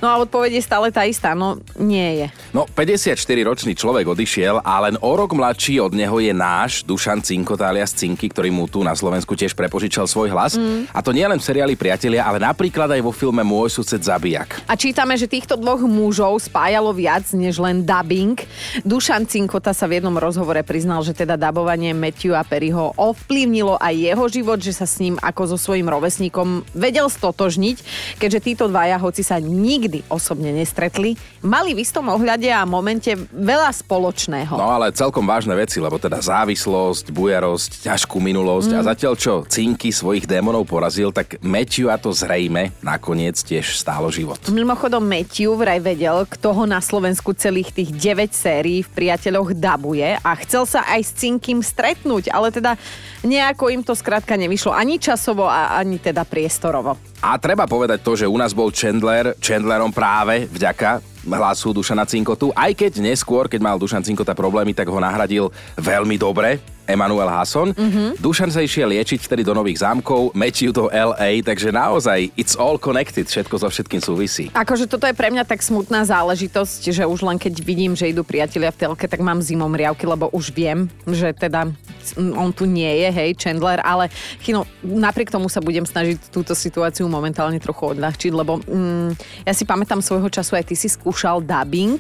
No 0.04 0.12
a 0.12 0.20
odpoveď 0.20 0.60
je 0.60 0.64
stále 0.64 0.92
tá 0.92 1.08
istá, 1.08 1.32
no 1.32 1.58
nie 1.80 2.24
je. 2.24 2.28
No, 2.52 2.68
54-ročný 2.68 3.74
človek 3.74 4.12
odišiel 4.12 4.60
a 4.60 4.74
len 4.86 5.00
o 5.00 5.12
rok 5.16 5.32
mladší 5.32 5.80
od 5.80 5.96
neho 5.96 6.20
je 6.20 6.36
náš 6.36 6.84
Dušan 6.84 7.24
Cinkota 7.24 7.72
alias 7.72 7.96
Cinky, 7.96 8.28
ktorý 8.28 8.52
mu 8.52 8.68
tu 8.68 8.84
na 8.84 8.94
Slovensku 8.94 9.34
tiež 9.34 9.56
prepožičal 9.56 10.06
svoj 10.06 10.36
hlas. 10.36 10.60
Mm. 10.60 10.92
A 10.92 11.00
to 11.00 11.16
nie 11.16 11.24
len 11.24 11.40
v 11.40 11.48
seriáli 11.48 11.74
Priatelia, 11.80 12.28
ale 12.28 12.44
napríklad 12.44 12.92
aj 12.92 13.02
vo 13.02 13.16
filme 13.16 13.42
Môj 13.42 13.72
sused 13.72 14.04
zabijak. 14.04 14.60
A 14.68 14.76
čítame, 14.76 15.16
že 15.16 15.32
týchto 15.32 15.56
dvoch 15.56 15.82
mužov 15.82 16.44
spájalo 16.44 16.92
viac 16.92 17.26
než 17.32 17.58
len 17.58 17.88
dubbing. 17.88 18.36
Dušan 18.84 19.26
Cinkota 19.32 19.72
sa 19.72 19.88
v 19.88 20.04
jednom 20.04 20.16
rozhovore 20.20 20.60
priznal, 20.68 21.02
že 21.08 21.16
teda 21.16 21.40
dabovanie 21.40 21.96
Matthew 21.96 22.36
a 22.36 22.44
Perryho 22.44 22.94
ovplyvnilo 23.00 23.80
aj 23.80 23.96
jeho 23.96 24.26
život, 24.28 24.60
že 24.60 24.76
sa 24.76 24.84
s 24.84 25.00
ním 25.00 25.16
ako 25.24 25.56
so 25.56 25.58
svojím 25.58 25.88
rovesníkom 25.88 26.68
vedel 26.76 27.08
stotožniť, 27.08 27.78
keďže 28.20 28.40
títo 28.44 28.66
dvaja, 28.68 29.00
hoci 29.00 29.24
sa 29.24 29.40
nikdy 29.40 29.85
osobne 30.10 30.52
nestretli, 30.52 31.14
mali 31.44 31.76
v 31.78 31.84
istom 31.84 32.08
ohľade 32.10 32.50
a 32.50 32.64
momente 32.66 33.14
veľa 33.32 33.72
spoločného. 33.72 34.56
No 34.56 34.72
ale 34.72 34.96
celkom 34.96 35.24
vážne 35.26 35.54
veci, 35.54 35.78
lebo 35.78 36.00
teda 36.02 36.20
závislosť, 36.20 37.12
bujarosť, 37.12 37.86
ťažkú 37.86 38.18
minulosť 38.18 38.70
mm. 38.74 38.78
a 38.78 38.82
zatiaľ 38.94 39.14
čo 39.16 39.34
Cinky 39.46 39.94
svojich 39.94 40.26
démonov 40.26 40.66
porazil, 40.66 41.14
tak 41.14 41.38
Matthew 41.44 41.92
a 41.92 41.98
to 42.00 42.12
zrejme 42.12 42.74
nakoniec 42.82 43.38
tiež 43.40 43.78
stálo 43.78 44.10
život. 44.10 44.42
Mimochodom 44.50 45.04
Matthew 45.04 45.54
vraj 45.56 45.80
vedel, 45.80 46.26
kto 46.26 46.52
ho 46.52 46.64
na 46.66 46.82
Slovensku 46.82 47.36
celých 47.38 47.72
tých 47.76 47.90
9 47.94 48.32
sérií 48.32 48.82
v 48.82 48.90
Priateľoch 48.92 49.54
dabuje 49.54 50.18
a 50.18 50.32
chcel 50.42 50.66
sa 50.66 50.82
aj 50.90 51.02
s 51.04 51.12
Cinkým 51.16 51.62
stretnúť, 51.62 52.34
ale 52.34 52.50
teda 52.50 52.78
nejako 53.26 53.74
im 53.74 53.82
to 53.82 53.98
skrátka 53.98 54.38
nevyšlo 54.38 54.72
ani 54.72 55.02
časovo 55.02 55.50
a 55.50 55.78
ani 55.78 55.98
teda 55.98 56.24
priestorovo. 56.24 57.15
A 57.26 57.42
treba 57.42 57.66
povedať 57.66 58.06
to, 58.06 58.14
že 58.14 58.30
u 58.30 58.38
nás 58.38 58.54
bol 58.54 58.70
Chandler, 58.70 59.34
Chandlerom 59.42 59.90
práve 59.90 60.46
vďaka 60.46 61.02
hlasu 61.26 61.74
Dušana 61.74 62.06
Cinkotu, 62.06 62.54
aj 62.54 62.78
keď 62.78 63.02
neskôr, 63.02 63.50
keď 63.50 63.66
mal 63.66 63.82
Dušan 63.82 64.06
Cinkota 64.06 64.38
problémy, 64.38 64.78
tak 64.78 64.86
ho 64.94 65.02
nahradil 65.02 65.50
veľmi 65.74 66.22
dobre 66.22 66.75
Emanuel 66.86 67.30
Hasson. 67.30 67.74
Mm-hmm. 67.74 68.22
Dušan 68.22 68.50
sa 68.54 68.62
išiel 68.62 68.94
liečiť 68.94 69.26
vtedy 69.26 69.42
do 69.42 69.58
Nových 69.58 69.82
zámkov, 69.82 70.32
Matthew 70.38 70.72
do 70.72 70.88
LA, 70.90 71.42
takže 71.42 71.74
naozaj 71.74 72.30
it's 72.38 72.54
all 72.56 72.78
connected, 72.78 73.26
všetko 73.26 73.56
so 73.60 73.68
všetkým 73.70 74.02
súvisí. 74.02 74.54
Akože 74.54 74.86
toto 74.86 75.10
je 75.10 75.18
pre 75.18 75.34
mňa 75.34 75.44
tak 75.46 75.66
smutná 75.66 76.06
záležitosť, 76.06 76.94
že 76.94 77.04
už 77.04 77.26
len 77.26 77.38
keď 77.42 77.54
vidím, 77.66 77.98
že 77.98 78.10
idú 78.10 78.22
priatelia 78.22 78.70
v 78.70 78.86
telke, 78.86 79.06
tak 79.10 79.22
mám 79.22 79.42
zimom 79.42 79.74
riavky, 79.74 80.06
lebo 80.06 80.30
už 80.32 80.54
viem, 80.54 80.88
že 81.10 81.34
teda 81.34 81.74
on 82.16 82.54
tu 82.54 82.70
nie 82.70 83.02
je, 83.02 83.10
hej, 83.10 83.30
Chandler, 83.34 83.82
ale 83.82 84.14
chino, 84.46 84.70
napriek 84.86 85.34
tomu 85.34 85.50
sa 85.50 85.58
budem 85.58 85.84
snažiť 85.84 86.30
túto 86.30 86.54
situáciu 86.54 87.10
momentálne 87.10 87.58
trochu 87.58 87.98
odľahčiť, 87.98 88.32
lebo 88.32 88.62
mm, 88.62 89.10
ja 89.50 89.54
si 89.58 89.66
pamätám 89.66 90.06
svojho 90.06 90.30
času, 90.30 90.62
aj 90.62 90.70
ty 90.70 90.76
si 90.78 90.86
skúšal 90.86 91.42
dubbing, 91.42 91.98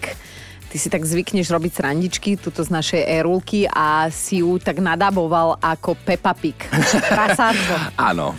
ty 0.75 0.83
si 0.83 0.91
tak 0.91 1.07
zvykneš 1.07 1.55
robiť 1.55 1.71
srandičky 1.71 2.35
tuto 2.35 2.59
z 2.59 2.67
našej 2.67 3.07
erulky 3.07 3.63
a 3.63 4.11
si 4.11 4.43
ju 4.43 4.59
tak 4.59 4.83
nadaboval 4.83 5.55
ako 5.63 5.95
Peppa 6.03 6.35
Pig. 6.35 6.59
Prasátko. 7.15 7.95
Áno. 7.95 8.35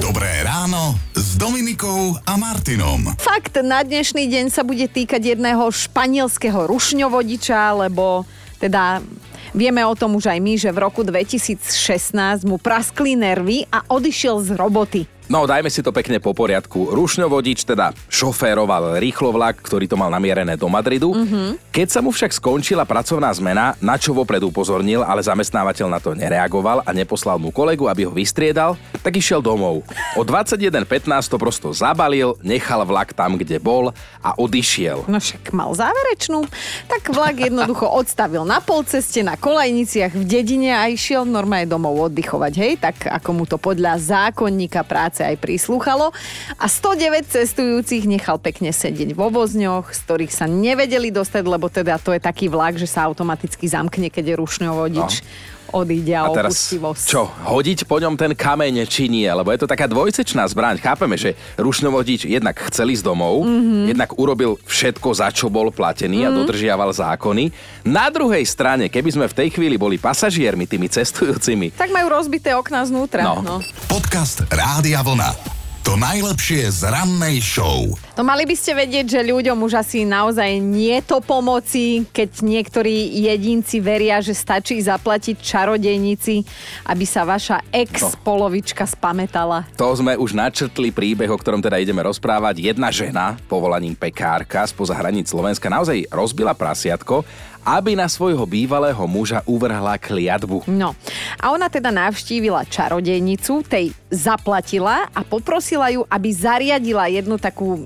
Dobré 0.00 0.40
ráno 0.40 0.96
s 1.12 1.36
Dominikou 1.36 2.16
a 2.24 2.40
Martinom. 2.40 3.12
Fakt, 3.20 3.60
na 3.60 3.84
dnešný 3.84 4.24
deň 4.24 4.48
sa 4.48 4.64
bude 4.64 4.88
týkať 4.88 5.36
jedného 5.36 5.68
španielského 5.68 6.64
rušňovodiča, 6.64 7.76
lebo 7.76 8.24
teda 8.56 9.04
Vieme 9.50 9.82
o 9.82 9.98
tom 9.98 10.14
už 10.14 10.30
aj 10.30 10.38
my, 10.38 10.54
že 10.54 10.70
v 10.70 10.78
roku 10.78 11.02
2016 11.02 12.46
mu 12.46 12.54
praskli 12.54 13.18
nervy 13.18 13.66
a 13.66 13.82
odišiel 13.82 14.46
z 14.46 14.54
roboty. 14.54 15.10
No, 15.30 15.46
dajme 15.46 15.70
si 15.70 15.78
to 15.78 15.94
pekne 15.94 16.18
po 16.18 16.34
poriadku. 16.34 16.90
Rušňovodič 16.90 17.62
teda 17.62 17.94
šoféroval 18.10 18.98
rýchlovlak, 18.98 19.62
ktorý 19.62 19.86
to 19.86 19.94
mal 19.94 20.10
namierené 20.10 20.58
do 20.58 20.66
Madridu. 20.66 21.14
Mm-hmm. 21.14 21.70
Keď 21.70 21.86
sa 21.86 22.02
mu 22.02 22.10
však 22.10 22.34
skončila 22.34 22.82
pracovná 22.82 23.30
zmena, 23.30 23.78
na 23.78 23.94
čo 23.94 24.10
vopred 24.10 24.42
upozornil, 24.42 25.06
ale 25.06 25.22
zamestnávateľ 25.22 25.86
na 25.86 26.02
to 26.02 26.18
nereagoval 26.18 26.82
a 26.82 26.90
neposlal 26.90 27.38
mu 27.38 27.54
kolegu, 27.54 27.86
aby 27.86 28.10
ho 28.10 28.10
vystriedal, 28.10 28.74
tak 29.06 29.22
išiel 29.22 29.38
domov. 29.38 29.86
O 30.18 30.26
21.15 30.26 31.06
to 31.30 31.38
prosto 31.38 31.70
zabalil, 31.70 32.34
nechal 32.42 32.82
vlak 32.82 33.14
tam, 33.14 33.38
kde 33.38 33.62
bol 33.62 33.94
a 34.18 34.34
odišiel. 34.34 35.06
No 35.06 35.22
však 35.22 35.54
mal 35.54 35.70
záverečnú. 35.70 36.42
Tak 36.90 37.06
vlak 37.14 37.38
jednoducho 37.38 37.86
odstavil 37.86 38.42
na 38.42 38.58
polceste, 38.58 39.22
na 39.22 39.38
kolejniciach 39.38 40.10
v 40.10 40.26
dedine 40.26 40.74
a 40.74 40.90
išiel 40.90 41.22
normálne 41.22 41.70
domov 41.70 42.10
oddychovať, 42.10 42.52
hej? 42.58 42.72
Tak 42.82 43.06
ako 43.22 43.30
mu 43.30 43.44
to 43.46 43.62
podľa 43.62 43.94
zákonníka 43.94 44.82
práce 44.82 45.19
aj 45.22 45.36
prislúchalo. 45.38 46.10
A 46.56 46.66
109 46.66 47.28
cestujúcich 47.28 48.08
nechal 48.08 48.40
pekne 48.40 48.72
sedieť 48.72 49.12
vo 49.12 49.28
vozňoch, 49.28 49.92
z 49.92 49.98
ktorých 50.06 50.32
sa 50.32 50.48
nevedeli 50.48 51.12
dostať, 51.12 51.44
lebo 51.44 51.68
teda 51.68 52.00
to 52.00 52.16
je 52.16 52.20
taký 52.20 52.48
vlak, 52.48 52.80
že 52.80 52.88
sa 52.88 53.06
automaticky 53.06 53.68
zamkne, 53.68 54.08
keď 54.08 54.34
je 54.34 54.40
rušňovodič. 54.40 55.12
No 55.20 55.58
odíde 55.72 56.12
a, 56.12 56.26
A 56.26 56.34
teraz 56.34 56.74
opustí 56.74 57.08
čo, 57.08 57.26
hodiť 57.26 57.86
po 57.86 57.96
ňom 57.98 58.14
ten 58.14 58.34
kameň 58.34 58.84
či 58.86 59.06
nie, 59.06 59.26
lebo 59.26 59.50
je 59.54 59.62
to 59.62 59.68
taká 59.70 59.86
dvojsečná 59.86 60.46
zbraň. 60.46 60.78
Chápeme, 60.78 61.14
že 61.14 61.34
rušňovodič 61.56 62.26
jednak 62.26 62.58
chcel 62.70 62.90
ísť 62.90 63.04
domov, 63.06 63.42
Mhm. 63.42 63.50
mm-hmm. 63.50 63.84
jednak 63.96 64.10
urobil 64.18 64.58
všetko, 64.66 65.08
za 65.14 65.28
čo 65.30 65.46
bol 65.46 65.70
platený 65.70 66.26
mm-hmm. 66.26 66.34
a 66.34 66.38
dodržiaval 66.42 66.90
zákony. 66.90 67.44
Na 67.86 68.10
druhej 68.10 68.42
strane, 68.44 68.90
keby 68.90 69.10
sme 69.14 69.26
v 69.30 69.36
tej 69.36 69.48
chvíli 69.54 69.78
boli 69.78 69.96
pasažiermi, 69.96 70.66
tými 70.66 70.90
cestujúcimi, 70.90 71.72
Tak 71.78 71.94
majú 71.94 72.10
rozbité 72.10 72.52
okná 72.58 72.82
znútra. 72.84 73.22
No. 73.22 73.40
No. 73.40 73.56
Podcast 73.86 74.42
Rádia 74.50 75.00
Vlna. 75.06 75.59
To 75.90 75.98
najlepšie 75.98 76.70
z 76.70 76.86
rannej 76.86 77.42
show. 77.42 77.82
No 78.14 78.22
mali 78.22 78.46
by 78.46 78.54
ste 78.54 78.78
vedieť, 78.78 79.10
že 79.10 79.26
ľuďom 79.26 79.58
už 79.58 79.82
asi 79.82 80.06
naozaj 80.06 80.62
nie 80.62 80.94
to 81.02 81.18
pomoci, 81.18 82.06
keď 82.14 82.46
niektorí 82.46 83.10
jedinci 83.18 83.82
veria, 83.82 84.22
že 84.22 84.30
stačí 84.30 84.78
zaplatiť 84.78 85.42
čarodejnici, 85.42 86.46
aby 86.86 87.02
sa 87.02 87.26
vaša 87.26 87.66
ex-polovička 87.74 88.86
spametala. 88.86 89.66
to 89.74 89.90
sme 89.98 90.14
už 90.14 90.30
načrtli 90.30 90.94
príbeh, 90.94 91.26
o 91.26 91.34
ktorom 91.34 91.58
teda 91.58 91.82
ideme 91.82 92.06
rozprávať. 92.06 92.70
Jedna 92.70 92.94
žena, 92.94 93.34
povolaním 93.50 93.98
pekárka 93.98 94.62
spoza 94.70 94.94
hraníc 94.94 95.26
Slovenska, 95.26 95.66
naozaj 95.66 96.06
rozbila 96.14 96.54
prasiatko, 96.54 97.26
aby 97.64 97.96
na 97.96 98.08
svojho 98.08 98.42
bývalého 98.48 99.00
muža 99.06 99.44
uvrhla 99.44 100.00
kliatbu. 100.00 100.64
No. 100.68 100.96
A 101.40 101.52
ona 101.52 101.68
teda 101.68 101.92
navštívila 101.92 102.66
čarodejnicu, 102.66 103.62
tej 103.64 103.92
zaplatila 104.08 105.08
a 105.12 105.20
poprosila 105.22 105.92
ju, 105.92 106.02
aby 106.08 106.28
zariadila 106.32 107.06
jednu 107.12 107.36
takú 107.36 107.84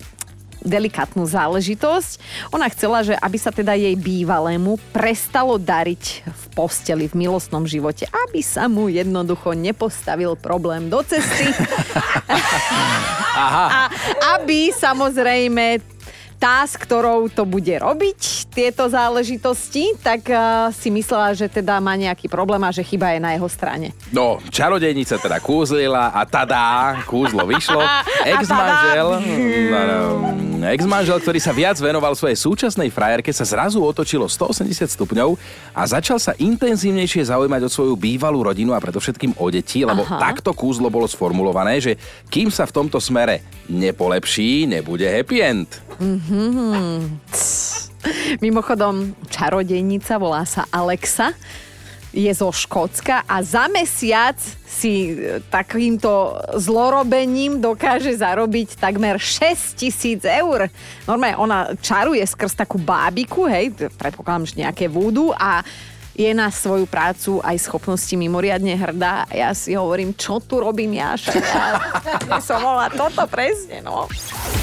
delikátnu 0.65 1.29
záležitosť. 1.29 2.19
Ona 2.51 2.67
chcela, 2.73 3.05
že 3.05 3.15
aby 3.21 3.37
sa 3.37 3.53
teda 3.53 3.77
jej 3.77 3.93
bývalému 3.95 4.81
prestalo 4.91 5.61
dariť 5.61 6.25
v 6.25 6.45
posteli, 6.57 7.05
v 7.05 7.15
milostnom 7.29 7.69
živote, 7.69 8.09
aby 8.09 8.41
sa 8.41 8.65
mu 8.65 8.89
jednoducho 8.89 9.53
nepostavil 9.53 10.35
problém 10.41 10.89
do 10.89 11.05
cesty. 11.05 11.53
Aha. 13.45 13.67
A 13.69 13.81
aby 14.41 14.73
samozrejme 14.73 15.94
tá, 16.45 16.61
s 16.69 16.77
ktorou 16.77 17.33
to 17.33 17.49
bude 17.49 17.73
robiť, 17.73 18.53
tieto 18.53 18.85
záležitosti, 18.85 19.97
tak 19.97 20.29
uh, 20.29 20.69
si 20.77 20.93
myslela, 20.93 21.33
že 21.33 21.49
teda 21.49 21.81
má 21.81 21.97
nejaký 21.97 22.29
problém 22.29 22.61
a 22.61 22.69
že 22.69 22.85
chyba 22.85 23.17
je 23.17 23.21
na 23.25 23.33
jeho 23.33 23.49
strane. 23.49 23.97
No, 24.13 24.37
čarodejnica 24.53 25.17
teda 25.17 25.41
kúzlila 25.41 26.13
a 26.13 26.21
tadá, 26.29 27.01
kúzlo 27.09 27.49
vyšlo. 27.49 27.81
Ex-manžel, 28.37 29.09
no, 29.25 30.69
Ex-manžel, 30.69 31.17
ktorý 31.17 31.41
sa 31.41 31.57
viac 31.57 31.81
venoval 31.81 32.13
svojej 32.13 32.37
súčasnej 32.37 32.93
frajerke, 32.93 33.33
sa 33.33 33.49
zrazu 33.49 33.81
otočilo 33.81 34.29
180 34.29 34.85
stupňov 34.85 35.41
a 35.73 35.83
začal 35.89 36.21
sa 36.21 36.37
intenzívnejšie 36.37 37.25
zaujímať 37.25 37.63
o 37.65 37.73
svoju 37.73 37.95
bývalú 37.97 38.45
rodinu 38.45 38.77
a 38.77 38.85
predovšetkým 38.85 39.41
o 39.41 39.49
deti, 39.49 39.81
lebo 39.81 40.05
Aha. 40.05 40.21
takto 40.21 40.53
kúzlo 40.53 40.93
bolo 40.93 41.09
sformulované, 41.09 41.81
že 41.81 41.97
kým 42.29 42.53
sa 42.53 42.69
v 42.69 42.85
tomto 42.85 43.01
smere 43.01 43.41
nepolepší, 43.69 44.69
nebude 44.69 45.09
happy 45.09 45.41
end. 45.41 45.69
Mimochodom, 48.45 49.15
čarodejnica 49.31 50.19
volá 50.19 50.43
sa 50.43 50.67
Alexa, 50.75 51.31
je 52.15 52.31
zo 52.31 52.55
Škótska 52.55 53.27
a 53.27 53.43
za 53.43 53.67
mesiac 53.67 54.39
si 54.63 55.15
e, 55.19 55.43
takýmto 55.51 56.39
zlorobením 56.55 57.59
dokáže 57.59 58.15
zarobiť 58.15 58.79
takmer 58.79 59.19
6 59.19 59.75
tisíc 59.75 60.23
eur. 60.23 60.71
Normálne 61.11 61.39
ona 61.39 61.59
čaruje 61.83 62.23
skrz 62.23 62.55
takú 62.55 62.79
bábiku, 62.79 63.51
hej, 63.51 63.75
predpokladám, 63.99 64.47
že 64.47 64.63
nejaké 64.63 64.87
vúdu 64.87 65.35
a 65.35 65.67
je 66.15 66.31
na 66.31 66.49
svoju 66.51 66.87
prácu 66.87 67.43
aj 67.43 67.59
schopnosti 67.59 68.15
mimoriadne 68.15 68.79
hrdá. 68.79 69.27
Ja 69.35 69.51
si 69.53 69.75
hovorím, 69.75 70.15
čo 70.15 70.39
tu 70.39 70.63
robím 70.63 70.95
ja, 70.95 71.15
však 71.21 71.43
ja 72.31 72.39
som 72.39 72.63
mohla 72.63 72.91
toto 72.91 73.27
presne, 73.27 73.83
no. 73.83 74.07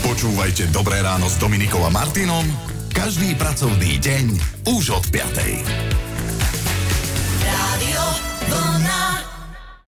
Počúvajte 0.07 0.71
Dobré 0.71 1.03
ráno 1.03 1.27
s 1.27 1.35
Dominikom 1.37 1.83
a 1.83 1.91
Martinom 1.91 2.43
každý 2.91 3.39
pracovný 3.39 4.03
deň 4.03 4.25
už 4.67 4.99
od 4.99 5.05
5. 5.15 5.31
Rádio 7.39 8.03
Vlna. 8.51 9.30